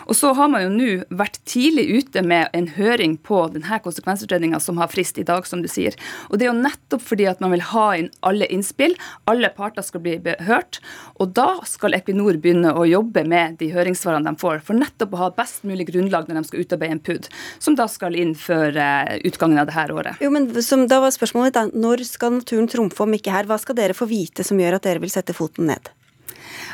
[0.07, 4.61] Og så har man jo nå vært tidlig ute med en høring på denne konsekvensutredninga
[4.63, 5.97] som har frist i dag, som du sier.
[6.29, 8.95] Og det er jo nettopp fordi at man vil ha inn alle innspill,
[9.27, 10.79] alle parter skal bli hørt.
[11.19, 15.21] og da skal Equinor begynne å jobbe med de høringssvarene de får, for nettopp å
[15.23, 17.29] ha best mulig grunnlag når de skal utarbeide en PUD,
[17.59, 20.23] som da skal inn før eh, utgangen av dette året.
[20.23, 23.49] Jo, men som, Da var spørsmålet da, når skal naturen trumfe om ikke her?
[23.49, 25.91] Hva skal dere få vite som gjør at dere vil sette foten ned?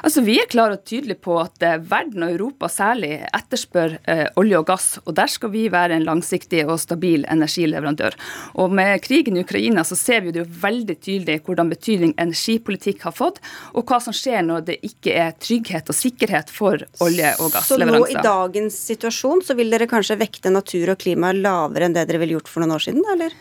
[0.03, 4.25] Altså, Vi er klare og tydelige på at eh, verden og Europa særlig etterspør eh,
[4.39, 4.87] olje og gass.
[5.05, 8.17] og Der skal vi være en langsiktig og stabil energileverandør.
[8.55, 13.05] Og Med krigen i Ukraina så ser vi det jo veldig tydelig hvordan betydning energipolitikk
[13.07, 13.39] har fått,
[13.73, 17.65] og hva som skjer når det ikke er trygghet og sikkerhet for olje- og gassleveranser.
[17.67, 21.95] Så nå i dagens situasjon så vil dere kanskje vekte natur og klima lavere enn
[21.95, 23.35] det dere ville gjort for noen år siden, eller?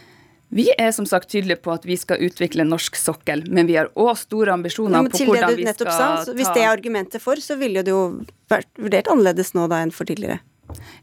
[0.54, 3.90] Vi er som sagt tydelige på at vi skal utvikle norsk sokkel, men vi har
[3.98, 7.58] òg store ambisjoner ja, på hvordan vi skal sa, Hvis det er argumentet for, så
[7.58, 8.04] ville det jo
[8.52, 10.38] vært vurdert annerledes nå da enn for tidligere.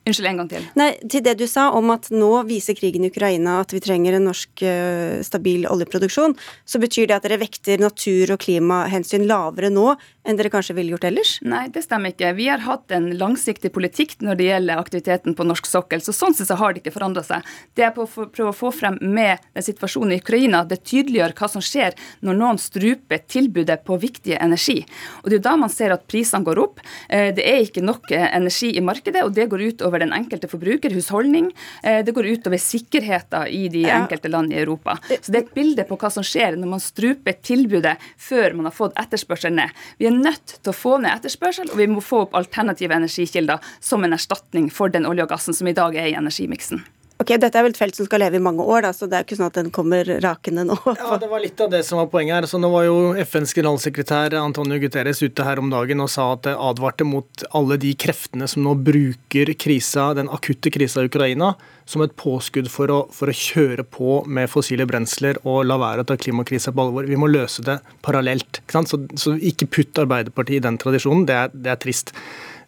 [0.08, 0.68] Unnskyld, en gang til.
[0.80, 4.18] Nei, Til det du sa om at nå viser krigen i Ukraina at vi trenger
[4.18, 9.72] en norsk uh, stabil oljeproduksjon, så betyr det at dere vekter natur- og klimahensyn lavere
[9.74, 9.94] nå
[10.28, 11.34] enn dere kanskje ville gjort ellers?
[11.46, 12.34] Nei, det stemmer ikke.
[12.38, 16.36] Vi har hatt en langsiktig politikk når det gjelder aktiviteten på norsk sokkel, så sånn
[16.38, 17.48] sett så har det ikke forandra seg.
[17.78, 21.66] Det jeg prøver å få frem med den situasjonen i Ukraina, det tydeliggjør hva som
[21.66, 24.82] skjer når noen struper tilbudet på viktig energi.
[25.24, 26.82] Og Det er da man ser at prisene går opp.
[27.10, 30.14] Eh, det er ikke nok eh, energi i markedet, og det går ut over den
[30.16, 31.52] enkelte forbruker, husholdning.
[31.84, 34.98] Eh, det går ut over sikkerheten i de enkelte land i Europa.
[35.10, 38.70] Så det er et bilde på hva som skjer når man struper tilbudet før man
[38.70, 39.84] har fått etterspørselen ned.
[40.00, 43.62] Vi er nødt til å få ned etterspørsel, og vi må få opp alternative energikilder
[43.80, 46.84] som en erstatning for den olje og gassen som i dag er i energimiksen.
[47.22, 49.20] Ok, Dette er vel et felt som skal leve i mange år, da, så det
[49.20, 50.78] er ikke sånn at den kommer rakende nå?
[50.98, 52.48] Ja, Det var litt av det som var poenget her.
[52.50, 56.48] Så nå var jo FNs generalsekretær Antonio Guterres ute her om dagen og sa at
[56.48, 61.54] det advarte mot alle de kreftene som nå bruker krisa, den akutte krisa i Ukraina
[61.92, 66.06] som et påskudd for å, for å kjøre på med fossile brensler og la være
[66.06, 67.10] å ta klimakrisa på alvor.
[67.10, 68.62] Vi må løse det parallelt.
[68.64, 71.28] Ikke så, så, ikke putt Arbeiderpartiet i den tradisjonen.
[71.30, 72.14] Det er, det er, trist.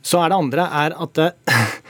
[0.04, 1.24] Så er det andre er at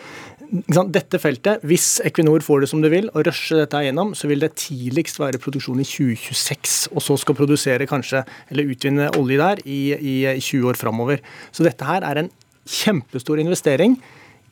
[0.93, 4.43] dette feltet, hvis Equinor får det som det vil, og rusher dette igjennom, så vil
[4.43, 6.89] det tidligst være produksjon i 2026.
[6.93, 11.23] Og så skal produsere kanskje, eller utvinne olje der i, i 20 år framover.
[11.51, 12.31] Så dette her er en
[12.69, 13.97] kjempestor investering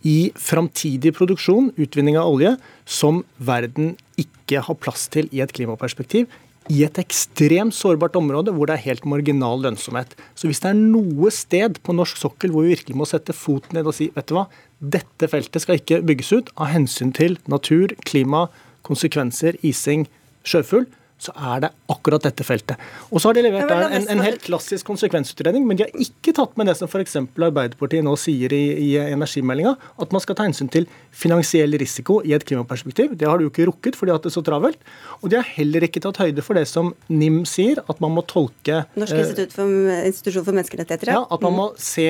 [0.07, 6.31] i framtidig produksjon, utvinning av olje, som verden ikke har plass til i et klimaperspektiv
[6.69, 10.13] i et ekstremt sårbart område hvor det er helt marginal lønnsomhet.
[10.37, 13.79] Så hvis det er noe sted på norsk sokkel hvor vi virkelig må sette foten
[13.79, 14.45] ned og si vet du hva,
[14.81, 18.47] dette feltet skal ikke bygges ut av hensyn til natur, klima,
[18.87, 20.07] konsekvenser, ising,
[20.43, 20.87] sjøfugl,
[21.21, 22.81] så er det akkurat dette feltet.
[23.11, 26.33] Og så har de levert en, en, en, helt klassisk konsekvensutredning, men de har ikke
[26.37, 27.17] tatt med det som f.eks.
[27.21, 32.33] Arbeiderpartiet nå sier i, i energimeldinga, at man skal ta hensyn til finansiell risiko i
[32.37, 33.13] et klimaperspektiv.
[33.19, 34.81] Det har de jo ikke rukket, for de har hatt det så travelt.
[35.21, 38.25] Og de har heller ikke tatt høyde for det som NIM sier, at man må
[38.29, 41.21] tolke Norsk eh, institutt for, institusjon for menneskerettigheter, ja.
[41.31, 41.79] At man må mm.
[41.81, 42.09] se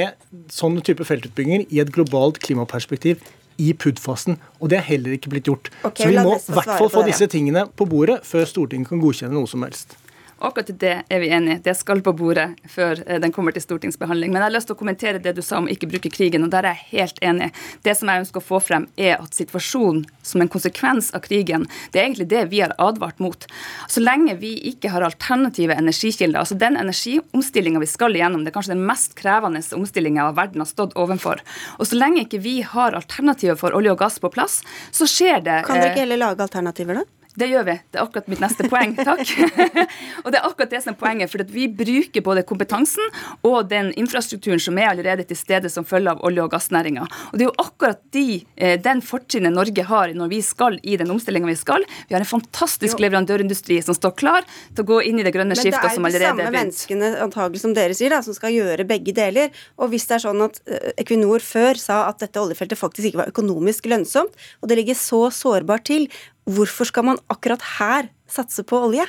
[0.53, 3.20] sånne type feltutbygginger i et globalt klimaperspektiv
[3.62, 4.39] i PUD-fasen.
[4.59, 5.70] Og det er heller ikke blitt gjort.
[5.84, 9.03] Okay, så vi må i hvert fall få disse tingene på bordet før Stortinget kan
[9.03, 9.97] godkjenne noe som helst.
[10.42, 11.60] Akkurat det er vi enige.
[11.64, 14.32] Det skal på bordet før eh, den kommer til stortingsbehandling.
[14.34, 16.50] Men jeg har lyst til å kommentere det du sa om ikke bruke krigen, og
[16.54, 17.52] der er jeg helt enig.
[17.86, 21.68] Det som jeg ønsker å få frem, er at situasjonen som en konsekvens av krigen,
[21.94, 23.46] det er egentlig det vi har advart mot.
[23.92, 28.58] Så lenge vi ikke har alternative energikilder, altså den energiomstillinga vi skal igjennom, det er
[28.58, 31.46] kanskje den mest krevende omstillinga verden har stått overfor.
[31.78, 35.46] Og så lenge ikke vi har alternativer for olje og gass på plass, så skjer
[35.46, 37.20] det Kan dere ikke heller lage alternativer, da?
[37.39, 37.75] Det gjør vi.
[37.91, 38.93] Det er akkurat mitt neste poeng.
[39.09, 39.29] Takk.
[40.23, 41.32] og det er akkurat det som er poenget.
[41.32, 43.13] For vi bruker både kompetansen
[43.47, 47.05] og den infrastrukturen som er allerede til stede som følge av olje- og gassnæringa.
[47.32, 50.97] Og det er jo akkurat de, eh, den fortrinnet Norge har når vi skal i
[50.99, 51.86] den omstillinga vi skal.
[52.09, 53.05] Vi har en fantastisk jo.
[53.05, 56.51] leverandørindustri som står klar til å gå inn i det grønne skiftet som allerede er
[56.51, 56.51] begynt.
[56.51, 59.15] Men det er de samme menneskene antagelig som dere sier, da, som skal gjøre begge
[59.15, 59.55] deler.
[59.79, 63.23] Og hvis det er sånn at eh, Equinor før sa at dette oljefeltet faktisk ikke
[63.23, 66.09] var økonomisk lønnsomt, og det ligger så sårbart til,
[66.50, 69.06] Hvorfor skal man akkurat her satse på olje?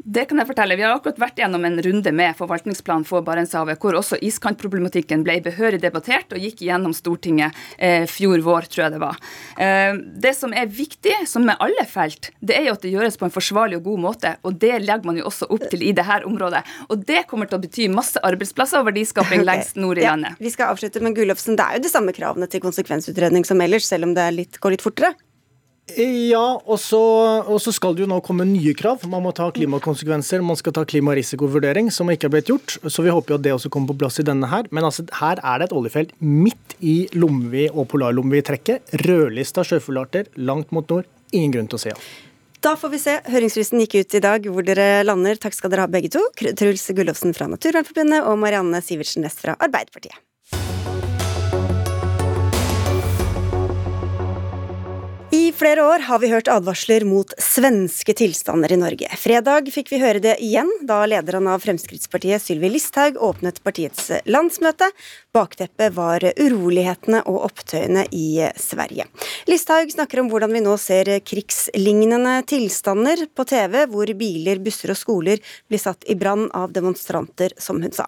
[0.00, 0.76] Det kan jeg fortelle.
[0.78, 5.36] Vi har akkurat vært gjennom en runde med forvaltningsplan for Barentshavet, hvor også iskantproblematikken ble
[5.44, 9.20] behørig debattert og gikk gjennom Stortinget eh, fjor vår, tror jeg det var.
[9.60, 13.20] Eh, det som er viktig, som med alle felt, det er jo at det gjøres
[13.20, 14.34] på en forsvarlig og god måte.
[14.48, 16.64] Og det legger man jo også opp til i dette området.
[16.88, 19.50] Og det kommer til å bety masse arbeidsplasser og verdiskaping okay.
[19.52, 20.40] lengst nord i ja, landet.
[20.40, 21.60] Vi skal avslutte med Gullofsen.
[21.60, 24.78] Det er jo de samme kravene til konsekvensutredning som ellers, selv om det litt, går
[24.78, 25.12] litt fortere?
[25.98, 29.04] Ja, og så, skal det jo nå komme nye krav.
[29.10, 32.78] Man må ta klimakonsekvenser, man skal ta klimarisikovurdering, som ikke er blitt gjort.
[32.86, 34.70] Så vi håper jo at det også kommer på plass i denne her.
[34.70, 38.96] Men altså, her er det et oljefelt midt i Lomvi og Polarlomvi-trekket.
[39.06, 41.08] Rødlista sjøfuglarter langt mot nord.
[41.32, 42.00] Ingen grunn til å si ja.
[42.60, 43.14] Da får vi se.
[43.32, 45.38] Høringsfristen gikk ut i dag hvor dere lander.
[45.40, 46.20] Takk skal dere ha begge to.
[46.36, 50.18] Truls Gullofsen fra Naturvernforbundet og Marianne Sivertsen Næss fra Arbeiderpartiet.
[55.50, 59.08] I flere år har vi hørt advarsler mot svenske tilstander i Norge.
[59.18, 64.86] Fredag fikk vi høre det igjen da lederen av Fremskrittspartiet, Sylvi Listhaug, åpnet partiets landsmøte.
[65.34, 69.08] Bakteppet var urolighetene og opptøyene i Sverige.
[69.50, 75.02] Listhaug snakker om hvordan vi nå ser krigslignende tilstander på TV, hvor biler, busser og
[75.02, 78.06] skoler blir satt i brann av demonstranter, som hun sa.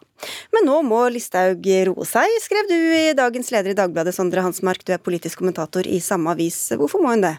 [0.54, 4.84] Men nå må Listhaug roe seg, skrev du i dagens leder i Dagbladet, Sondre Hansmark.
[4.86, 6.68] Du er politisk kommentator i samme avis.
[6.78, 7.36] Hvorfor må hun det?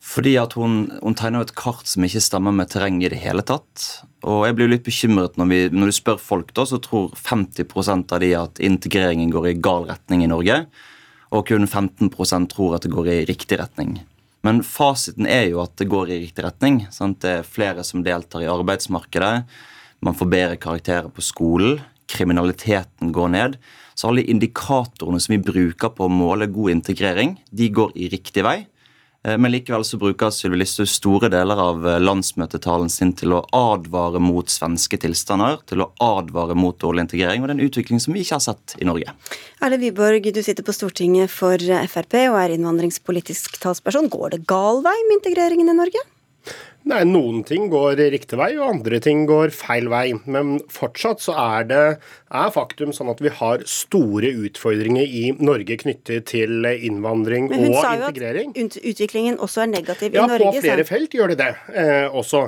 [0.00, 3.44] Fordi at hun, hun tegner et kart som ikke stemmer med terrenget i det hele
[3.46, 3.84] tatt.
[4.24, 8.14] Og jeg blir litt bekymret når, vi, når du spør folk, da, så tror 50%
[8.16, 10.62] av de at integreringen går i gal retning i Norge.
[11.30, 13.98] Og kun 15% tror at det går i riktig retning.
[14.46, 16.80] Men fasiten er jo at det går i riktig retning.
[16.94, 17.20] Sant?
[17.20, 19.44] Det er flere som deltar i arbeidsmarkedet.
[20.00, 21.80] Man får bedre karakterer på skolen.
[22.10, 23.56] Kriminaliteten går ned.
[23.94, 28.44] Så alle indikatorene som vi bruker på å måle god integrering, de går i riktig
[28.46, 28.62] vei.
[29.26, 33.42] Eh, men likevel så bruker Sylvi Listhaug store deler av eh, landsmøtetalen sin til å
[33.56, 38.16] advare mot svenske tilstander, til å advare mot dårlig integrering, og det er utvikling som
[38.16, 39.12] vi ikke har sett i Norge.
[39.60, 44.08] Erle Wiborg, du sitter på Stortinget for Frp og er innvandringspolitisk talsperson.
[44.08, 46.06] Går det gal vei med integreringen i Norge?
[46.88, 50.14] Nei, Noen ting går riktig vei, og andre ting går feil vei.
[50.24, 51.82] Men fortsatt så er det
[52.30, 58.54] er faktum sånn at vi har store utfordringer i Norge knyttet til innvandring og integrering.
[58.54, 60.48] Men hun sa jo at utviklingen også er negativ ja, i Norge.
[60.48, 62.46] Ja, på flere felt gjør det det eh, også.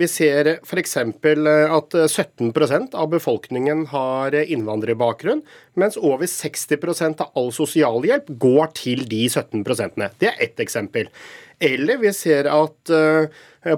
[0.00, 0.96] Vi ser f.eks.
[1.04, 5.44] at 17% av befolkningen har innvandrerbakgrunn,
[5.78, 11.12] mens over 60% av all sosialhjelp går til de 17% Det er ett eksempel.
[11.62, 13.26] Eller vi ser at uh,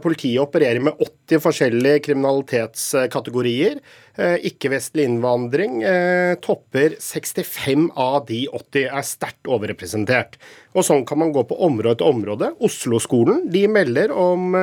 [0.03, 3.81] politiet opererer med 80 forskjellige kriminalitetskategorier.
[4.18, 10.39] Uh, Ikke-vestlig innvandring uh, topper 65 av de 80, er sterkt overrepresentert.
[10.77, 12.53] Og Sånn kan man gå på område til område.
[12.64, 14.57] Oslo-skolen de melder om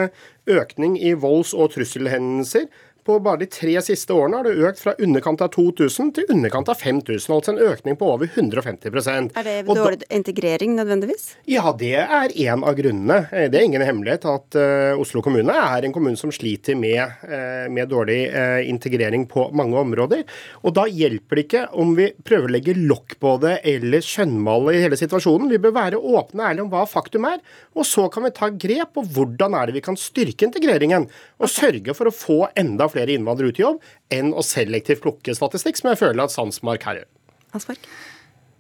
[0.50, 2.68] økning i volds- og trusselhendelser
[3.06, 6.70] på bare de tre siste årene har det økt fra underkant av 2000 til underkant
[6.72, 7.34] av 5000.
[7.36, 11.34] Altså en økning på over 150% Er det dårlig integrering nødvendigvis?
[11.50, 13.26] Ja, det er en av grunnene.
[13.32, 17.02] Eh, det er ingen hemmelighet at uh, Oslo kommune er en kommune som sliter med,
[17.28, 20.24] uh, med dårlig uh, integrering på mange områder.
[20.64, 24.78] Og da hjelper det ikke om vi prøver å legge lokk på det eller skjønnmale
[24.78, 25.52] i hele situasjonen.
[25.52, 27.44] Vi bør være åpne og ærlige om hva faktum er,
[27.76, 31.10] og så kan vi ta grep på hvordan er det vi kan styrke integreringen.
[31.44, 33.84] Og sørge for å få enda flere innvandrere ut i jobb,
[34.14, 37.10] enn å selektivt plukke statistikk, som jeg føler at Sandsmark her gjør.
[37.54, 37.88] Aspark?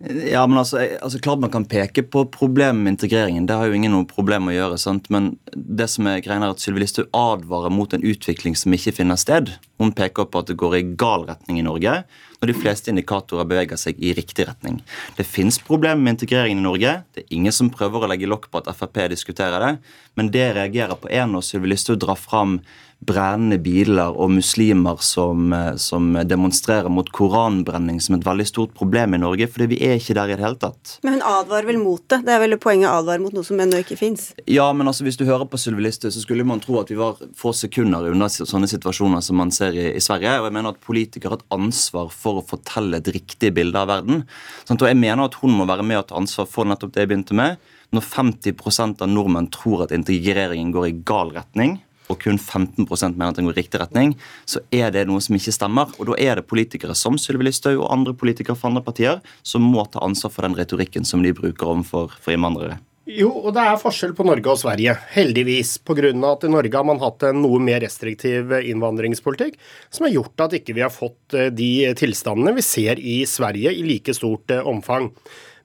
[0.03, 3.45] Ja, men altså, altså, klart Man kan peke på problemet med integreringen.
[3.47, 4.77] Det har jo ingen noe problem å gjøre.
[4.81, 5.07] sant?
[5.13, 8.95] Men det som er greia er at Sylvi Listhaug advarer mot en utvikling som ikke
[8.99, 9.53] finner sted.
[9.79, 12.01] Hun peker på at det går i gal retning i Norge,
[12.43, 14.81] når de fleste indikatorer beveger seg i riktig retning.
[15.15, 16.95] Det fins problemer med integreringen i Norge.
[17.15, 19.73] Det er ingen som prøver å legge lokk på at Frp diskuterer det.
[20.19, 22.59] Men det reagerer på, én, og Sylvi Listhaug drar fram
[23.03, 29.13] brennende biler og muslimer som, eh, som, demonstrerer mot koranbrenning som et veldig stort problem
[29.13, 29.47] i Norge.
[29.47, 30.99] fordi vi er ikke der i det hele tatt.
[31.03, 32.23] Men hun advarer vel mot det?
[32.25, 34.33] Det er vel poenget å advare mot noe som ennå ikke fins?
[34.47, 36.95] Ja, men altså hvis du hører på Sylvi Listhaug, så skulle man tro at vi
[36.95, 40.39] var få sekunder unna sånne situasjoner som man ser i, i, Sverige.
[40.39, 43.89] Og jeg mener at politikere har et ansvar for å fortelle et riktig bilde av
[43.91, 44.23] verden.
[44.63, 47.03] Sånn, og jeg mener at hun må være med og ta ansvar for nettopp det
[47.03, 47.57] jeg begynte med.
[47.93, 51.77] Når 50% av nordmenn tror at integreringen går i gal retning,
[52.11, 54.15] og kun 15% mener at den går i riktig retning,
[54.49, 55.91] så er det noe som ikke stemmer.
[55.97, 59.63] Og da er det politikere som Sylvi Listhaug og andre politikere fra andre partier som
[59.65, 62.81] må ta ansvar for den retorikken som de bruker overfor innvandrere.
[63.03, 65.75] Jo, og det er forskjell på Norge og Sverige, heldigvis.
[65.83, 66.07] Pga.
[66.29, 69.57] at i Norge har man hatt en noe mer restriktiv innvandringspolitikk,
[69.91, 73.73] som har gjort at ikke vi har fått eh, de tilstandene vi ser i Sverige
[73.75, 75.09] i like stort eh, omfang.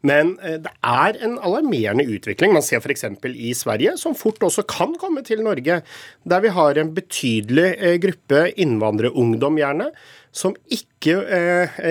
[0.03, 3.07] Men eh, det er en alarmerende utvikling man ser f.eks.
[3.31, 5.79] i Sverige, som fort også kan komme til Norge,
[6.27, 9.93] der vi har en betydelig gruppe innvandrerungdom, gjerne,
[10.35, 11.15] som ikke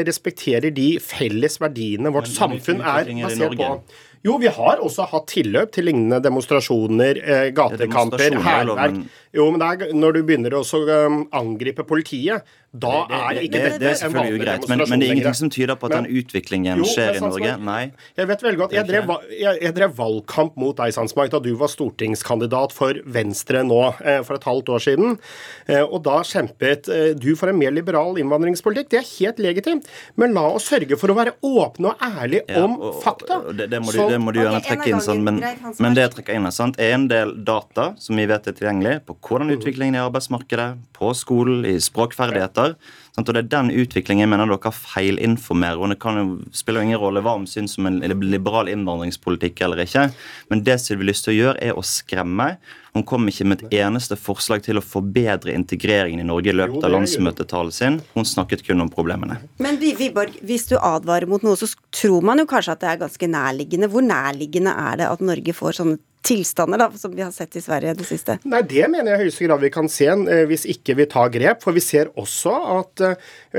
[0.06, 3.72] respekterer de felles verdiene vårt samfunn er basert på.
[4.26, 8.98] Jo, vi har også hatt tilløp til lignende demonstrasjoner, eh, gatekamper, hærverk.
[9.36, 12.48] Jo, men er, når du begynner å um, angripe politiet,
[12.78, 15.14] da det, det, er ikke det, det, det er selvfølgelig greit, men, men, det er
[15.16, 17.54] ingenting som tyder på at men, den utviklingen jo, skjer i Norge?
[17.64, 17.80] Nei.
[18.20, 18.76] Jeg vet veldig godt.
[18.76, 23.64] Jeg drev, jeg, jeg drev valgkamp mot deg, Sandsmark, da du var stortingskandidat for Venstre
[23.66, 25.16] nå eh, for et halvt år siden.
[25.66, 28.92] Eh, og da kjempet eh, du for en mer liberal innvandringspolitikk.
[28.94, 29.90] Det er helt legitimt.
[30.20, 33.40] Men la oss sørge for å være åpne og ærlige ja, om og, fakta.
[33.48, 35.40] Og det, må du, det må du gjerne trekke inn, sånn, men,
[35.80, 38.60] men det jeg trekker inn, er sant, er en del data som vi vet er
[38.60, 42.74] tilgjengelig på hvordan utviklingen i arbeidsmarkedet, på skolen, i språkferdigheter.
[43.18, 45.82] Og det er den utviklingen jeg mener dere feilinformerer.
[45.82, 49.62] og Det kan jo spiller jo ingen rolle hva om syns om en liberal innvandringspolitikk
[49.66, 50.08] eller ikke.
[50.52, 52.58] Men det som vi har lyst til å gjøre, er å skremme.
[52.94, 56.86] Hun kom ikke med et eneste forslag til å forbedre integreringen i Norge i løpet
[56.86, 58.00] av landsmøtetalen sin.
[58.16, 59.40] Hun snakket kun om problemene.
[59.62, 63.02] Men Wiborg, hvis du advarer mot noe, så tror man jo kanskje at det er
[63.06, 63.90] ganske nærliggende.
[63.94, 67.62] Hvor nærliggende er det at Norge får sånne tilstander da, som vi har sett i
[67.62, 68.38] Sverige det siste?
[68.44, 71.32] Nei, Det mener jeg i høyeste grad vi kan se eh, hvis ikke vi tar
[71.32, 71.62] grep.
[71.64, 73.12] For vi ser også at i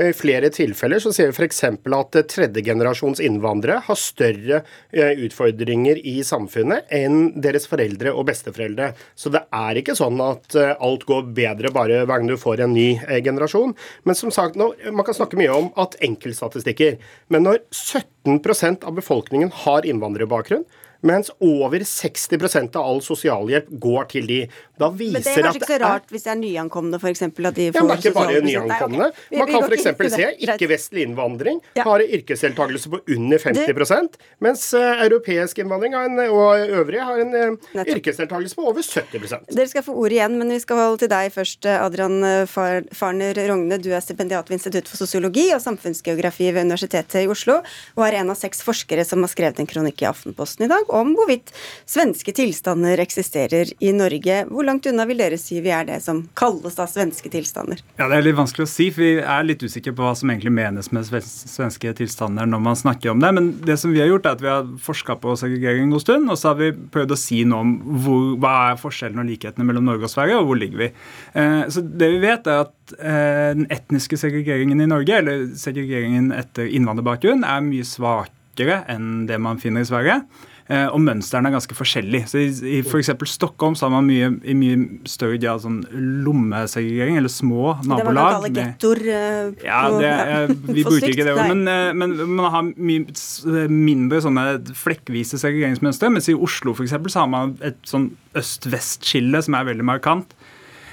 [0.09, 1.63] eh, flere tilfeller så ser vi f.eks.
[1.65, 4.61] at tredjegenerasjons innvandrere har større
[4.93, 8.91] eh, utfordringer i samfunnet enn deres foreldre og besteforeldre.
[9.17, 12.75] Så det er ikke sånn at alt går bedre bare hver gang du får en
[12.75, 12.91] ny
[13.25, 13.73] generasjon.
[14.05, 16.99] Men som sagt, nå, man kan snakke mye om at enkeltstatistikker.
[17.33, 20.67] Men når 17% av befolkningen har innvandrerbakgrunn,
[21.05, 24.39] mens over 60% av all sosialhjelp går til de.
[24.79, 27.23] Da viser men Det er kanskje ikke så rart hvis det er nyankomne, f.eks.
[27.23, 28.99] at de får ja, men Det er ikke bare nyankomne.
[28.99, 29.39] Nei, okay.
[29.39, 30.15] Man kan f.eks.
[30.15, 31.85] se ikke-vestlig innvandring ja.
[31.87, 34.19] har yrkesdeltakelse på under 50 det...
[34.43, 39.67] mens uh, europeisk innvandring en, og øvrige har en uh, yrkesdeltakelse på over 70% Dere
[39.71, 42.19] skal få ordet igjen, men vi skal holde til deg først, eh, Adrian
[42.49, 43.77] Farner Rogne.
[43.81, 47.59] Du er stipendiat ved Institutt for sosiologi og samfunnsgeografi ved Universitetet i Oslo,
[47.95, 50.88] og er en av seks forskere som har skrevet en kronikk i Aftenposten i dag
[50.95, 51.51] om hvorvidt
[51.89, 54.41] svenske tilstander eksisterer i Norge.
[54.49, 57.81] Hvor langt unna vil dere si vi er det som kalles da svenske tilstander?
[57.99, 60.31] Ja, Det er litt vanskelig å si, for vi er litt usikre på hva som
[60.31, 63.31] egentlig menes med svenske tilstander når man snakker om det.
[63.35, 66.05] Men det som vi har gjort, er at vi har forska på segregering en god
[66.05, 69.29] stund, og så har vi prøvd å si noe om hvor, hva er forskjellen og
[69.29, 70.91] likhetene mellom Norge og Sverige, og hvor ligger vi.
[71.39, 76.31] Eh, så det vi vet, er at eh, den etniske segregeringen i Norge, eller segregeringen
[76.35, 80.21] etter innvandrerbakgrunn, er mye svakere enn det man finner i Sverige.
[80.69, 82.27] Eh, og mønstrene er ganske forskjellige.
[82.29, 83.09] Så I, i f.eks.
[83.31, 85.79] Stockholm så har man mye, i mye større grad sånn
[86.25, 88.35] lommesegregering, eller små nabolag.
[88.35, 89.01] Det var gettoer.
[89.07, 91.47] Uh, ja, det, uh, vi bruker ikke det ordet.
[91.55, 94.45] Men, uh, men, man har mye mindre sånne
[94.77, 96.13] flekkvise segregeringsmønstre.
[96.13, 100.37] Mens i Oslo for eksempel, så har man et sånn øst-vest-skille som er veldig markant.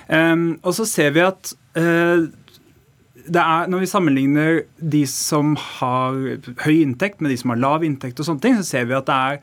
[0.09, 2.33] Um, og så ser vi at det
[3.35, 6.17] er, når vi sammenligner de som har
[6.63, 9.09] høy inntekt med de som har lav inntekt, og sånne ting, så ser vi at
[9.09, 9.41] det er,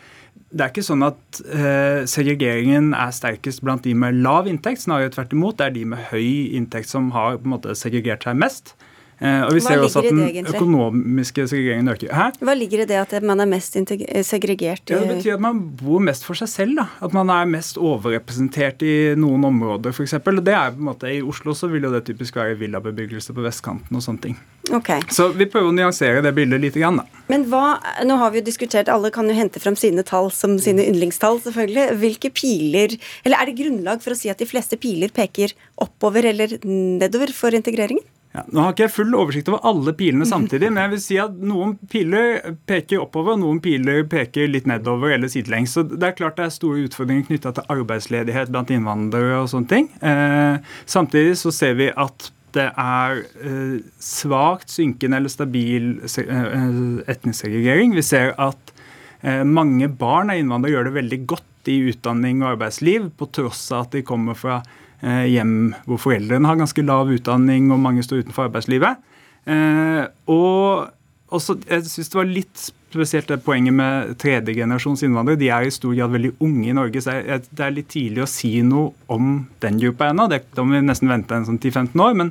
[0.53, 4.83] det er ikke sånn at uh, segregeringen er sterkest blant de med lav inntekt.
[4.85, 5.57] Snarere tvert imot.
[5.59, 8.75] Det er de med høy inntekt som har på en måte segregert seg mest.
[9.19, 12.13] Eh, og vi ser også at den det, økonomiske segregeringen øker.
[12.13, 12.29] Hæ?
[12.43, 14.89] Hva ligger i det at man er mest segregert?
[14.89, 16.75] Ja, det betyr at man bor mest for seg selv.
[16.81, 16.87] da.
[17.03, 20.17] At man er mest overrepresentert i noen områder, f.eks.
[20.17, 23.45] Det er på en måte, I Oslo så vil jo det typisk være villabebyggelse på
[23.45, 24.39] vestkanten og sånne ting.
[24.71, 25.03] Okay.
[25.11, 26.77] Så vi prøver å nyansere det bildet litt.
[26.79, 27.21] Grann, da.
[27.29, 30.55] Men hva, nå har vi jo diskutert, Alle kan jo hente fram sine tall som
[30.61, 31.99] sine yndlingstall, selvfølgelig.
[32.01, 35.53] Hvilke piler, eller Er det grunnlag for å si at de fleste piler peker
[35.83, 38.03] oppover eller nedover for integreringen?
[38.33, 41.17] Ja, nå har ikke jeg full oversikt over alle pilene samtidig, men jeg vil si
[41.21, 45.75] at noen piler peker oppover, noen piler peker litt nedover eller sidelengs.
[45.77, 49.69] Så det er klart det er store utfordringer knytta til arbeidsledighet blant innvandrere og sånne
[49.69, 49.91] ting.
[50.01, 56.69] Eh, samtidig så ser vi at det er eh, svakt synkende eller stabil eh,
[57.13, 57.93] etnisk segregering.
[57.97, 58.73] Vi ser at
[59.21, 63.67] eh, mange barn av innvandrere gjør det veldig godt i utdanning og arbeidsliv, på tross
[63.71, 64.63] av at de kommer fra
[65.03, 69.01] hjem hvor foreldrene har ganske lav utdanning og mange står utenfor arbeidslivet.
[69.49, 70.87] Eh, og
[71.33, 75.39] også, jeg synes det var litt spesielt det poenget med tredjegenerasjons innvandrere.
[75.41, 78.29] De er i stor grad veldig unge i Norge, så det er litt tidlig å
[78.29, 80.27] si noe om den gruppa ennå.
[80.29, 82.13] Da må vi nesten vente en sånn 10-15 år.
[82.19, 82.29] Men,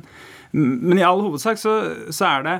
[0.55, 1.75] men, i all hovedsak så,
[2.09, 2.55] så er det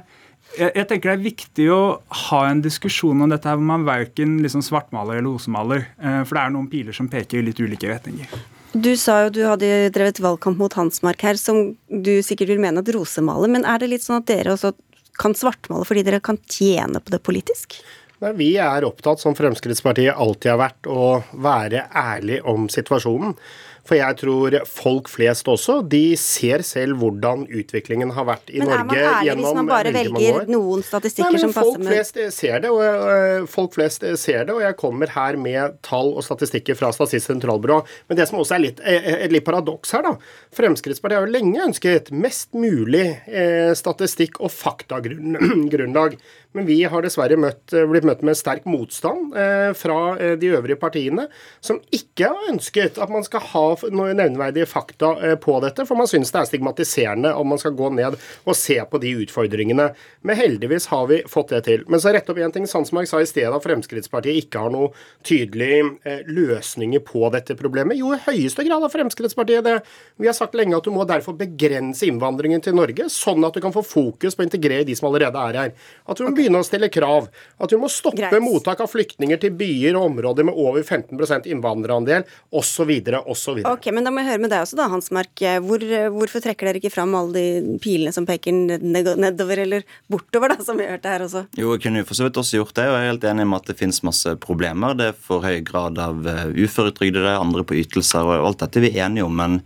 [0.53, 1.81] jeg, jeg, tenker det er viktig å
[2.27, 5.87] ha en diskusjon om dette her hvor man verken liksom svartmaler eller osemaler.
[5.97, 8.35] Eh, for det er noen piler som peker i litt ulike retninger.
[8.73, 12.81] Du sa jo du hadde drevet valgkamp mot Hansmark her, som du sikkert vil mene
[12.81, 13.51] at rosemaler.
[13.53, 14.73] Men er det litt sånn at dere også
[15.21, 17.77] kan svartmale fordi dere kan tjene på det politisk?
[18.23, 23.35] Nei, Vi er opptatt, som Fremskrittspartiet alltid har vært, å være ærlig om situasjonen.
[23.83, 28.95] For jeg tror folk flest også, de ser selv hvordan utviklingen har vært i Norge
[28.95, 29.09] gjennom mange år.
[29.27, 31.91] Men er man ærlig hvis man bare velger noen statistikker Nei, som passer med Folk
[31.91, 36.23] flest ser det, og folk flest ser det, og jeg kommer her med tall og
[36.23, 37.81] statistikker fra Statistisk sentralbyrå.
[38.07, 40.15] Men det som også er litt, eh, eh, et litt paradoks her, da.
[40.55, 46.15] Fremskrittspartiet har jo lenge ønsket mest mulig eh, statistikk og faktagrunnlag.
[46.53, 50.77] Men vi har dessverre møtt, blitt møtt med sterk motstand eh, fra eh, de øvrige
[50.77, 51.25] partiene,
[51.65, 56.09] som ikke har ønsket at man skal ha nevneverdige fakta eh, på dette, for man
[56.09, 59.89] synes det er stigmatiserende om man skal gå ned og se på de utfordringene.
[60.21, 61.85] Men heldigvis har vi fått det til.
[61.87, 62.67] Men så rett opp én ting.
[62.69, 64.93] Sandsmark sa i stedet at Fremskrittspartiet ikke har noen
[65.25, 67.97] tydelige løsninger på dette problemet.
[67.99, 69.77] Jo, i høyeste grad har Fremskrittspartiet det.
[70.21, 73.61] Vi har sagt lenge at du må derfor begrense innvandringen til Norge, sånn at du
[73.63, 75.73] kan få fokus på å integrere de som allerede er her.
[76.07, 77.29] At du må begynne å stille krav.
[77.57, 78.43] At vi må stoppe Greit.
[78.43, 82.91] mottak av flyktninger til byer og områder med over 15% innvandrerandel osv.
[83.23, 83.62] osv.
[83.69, 85.43] Ok, men da må jeg høre med deg også, da, Hansmark.
[85.65, 85.83] Hvor,
[86.15, 90.79] hvorfor trekker dere ikke fram alle de pilene som peker nedover eller bortover, da, som
[90.79, 91.45] vi hørte her også?
[91.59, 93.59] Jo, jeg kunne for så vidt også gjort det, og jeg er helt enig med
[93.59, 94.95] at det finnes masse problemer.
[94.99, 98.91] Det er for høy grad av eh, uføretrygdede, andre på ytelser, og alt dette vi
[98.91, 99.35] er vi enige om.
[99.35, 99.61] men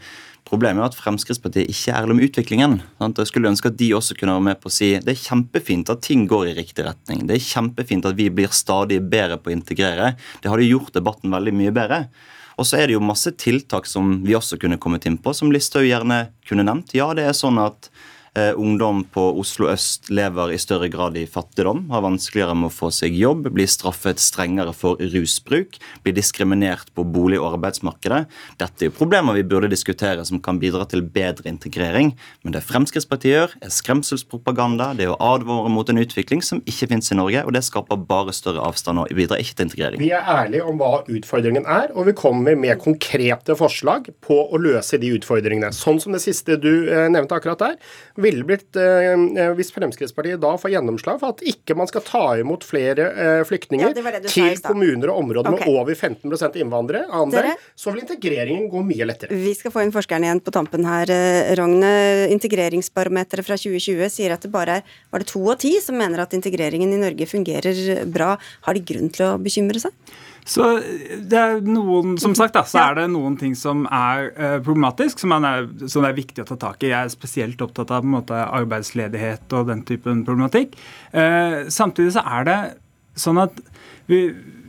[0.47, 2.75] Problemet er at Fremskrittspartiet ikke er ærlig om utviklingen.
[3.03, 5.89] Jeg skulle ønske at de også kunne være med på å si det er kjempefint
[5.91, 7.25] at ting går i riktig retning.
[7.27, 10.13] Det er kjempefint at vi blir stadig bedre på å integrere.
[10.39, 11.99] Det hadde gjort debatten veldig mye bedre.
[12.57, 15.51] Og så er det jo masse tiltak som vi også kunne kommet inn på, som
[15.53, 16.95] Listhaug gjerne kunne nevnt.
[16.97, 17.91] Ja, det er sånn at
[18.37, 22.89] ungdom på Oslo øst lever i større grad i fattigdom, har vanskeligere med å få
[22.93, 28.25] seg jobb, blir straffet strengere for rusbruk, blir diskriminert på bolig- og arbeidsmarkedet.
[28.59, 32.13] Dette er jo problemer vi burde diskutere som kan bidra til bedre integrering.
[32.43, 36.91] Men det Fremskrittspartiet gjør, er skremselspropaganda, det er å advare mot en utvikling som ikke
[36.91, 40.03] finnes i Norge, og det skaper bare større avstand og bidrar ikke til integrering.
[40.03, 44.61] Vi er ærlige om hva utfordringen er, og vi kommer med konkrete forslag på å
[44.61, 45.73] løse de utfordringene.
[45.75, 47.77] Sånn som det siste du eh, nevnte akkurat der
[48.27, 52.23] ville blitt, eh, eh, hvis Fremskrittspartiet da får gjennomslag for at ikke man skal ta
[52.41, 55.67] imot flere eh, flyktninger ja, det det til kommuner og områder okay.
[55.67, 59.37] med over 15 innvandrere, andre, så vil integreringen gå mye lettere.
[59.37, 61.11] Vi skal få inn forskerne igjen på tampen her.
[61.59, 61.91] Rogne,
[62.35, 66.23] integreringsbarometeret fra 2020 sier at det bare er var det to av ti som mener
[66.23, 68.35] at integreringen i Norge fungerer bra.
[68.67, 69.93] Har de grunn til å bekymre seg?
[70.47, 70.67] Så
[71.27, 75.19] det er noen, Som sagt da, så er det noen ting som er uh, problematisk,
[75.19, 76.93] som er, som er, viktig å ta tak i.
[76.93, 80.77] Jeg er spesielt opptatt av på en måte, arbeidsledighet og den typen problematikk.
[81.11, 82.59] Uh, samtidig så er det
[83.17, 83.59] sånn at
[84.07, 84.21] vi,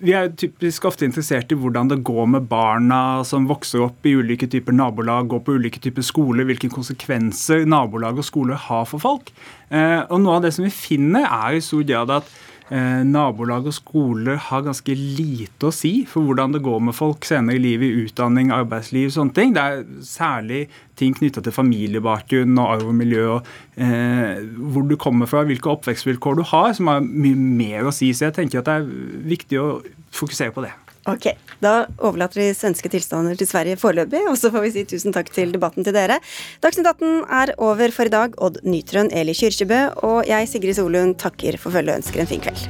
[0.03, 4.16] vi er typisk ofte interessert i hvordan det går med barna som vokser opp i
[4.18, 9.03] ulike typer nabolag, går på ulike typer skoler, hvilke konsekvenser nabolag og skoler har for
[9.03, 9.33] folk.
[9.70, 13.69] Eh, og Noe av det som vi finner, er i stor grad at eh, nabolag
[13.71, 17.62] og skoler har ganske lite å si for hvordan det går med folk senere i
[17.62, 19.55] livet, i utdanning, arbeidsliv, sånne ting.
[19.57, 20.66] Det er særlig
[20.99, 23.49] ting knytta til familiebakgrunn og arv og miljø, og
[23.81, 24.43] eh,
[24.73, 28.11] hvor du kommer fra, hvilke oppvekstvilkår du har, som har mye mer å si.
[28.12, 28.93] Så jeg tenker at det er
[29.37, 29.71] viktig å
[30.14, 30.75] fokusere på det.
[31.09, 31.31] Ok,
[31.65, 35.31] Da overlater vi svenske tilstander til Sverige foreløpig, og så får vi si tusen takk
[35.33, 36.19] til debatten til dere.
[36.61, 38.37] Dagsnytt 18 er over for i dag.
[38.37, 42.45] Odd Nytrøen, Eli Kyrkjebø og jeg, Sigrid Solund, takker for følget og ønsker en fin
[42.45, 42.69] kveld.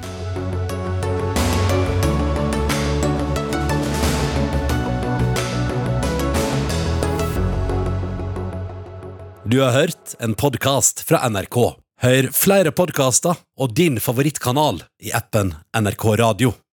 [9.49, 11.59] Du har hørt en podkast fra NRK.
[12.05, 16.55] Hør flere podkaster og din favorittkanal i appen NRK Radio.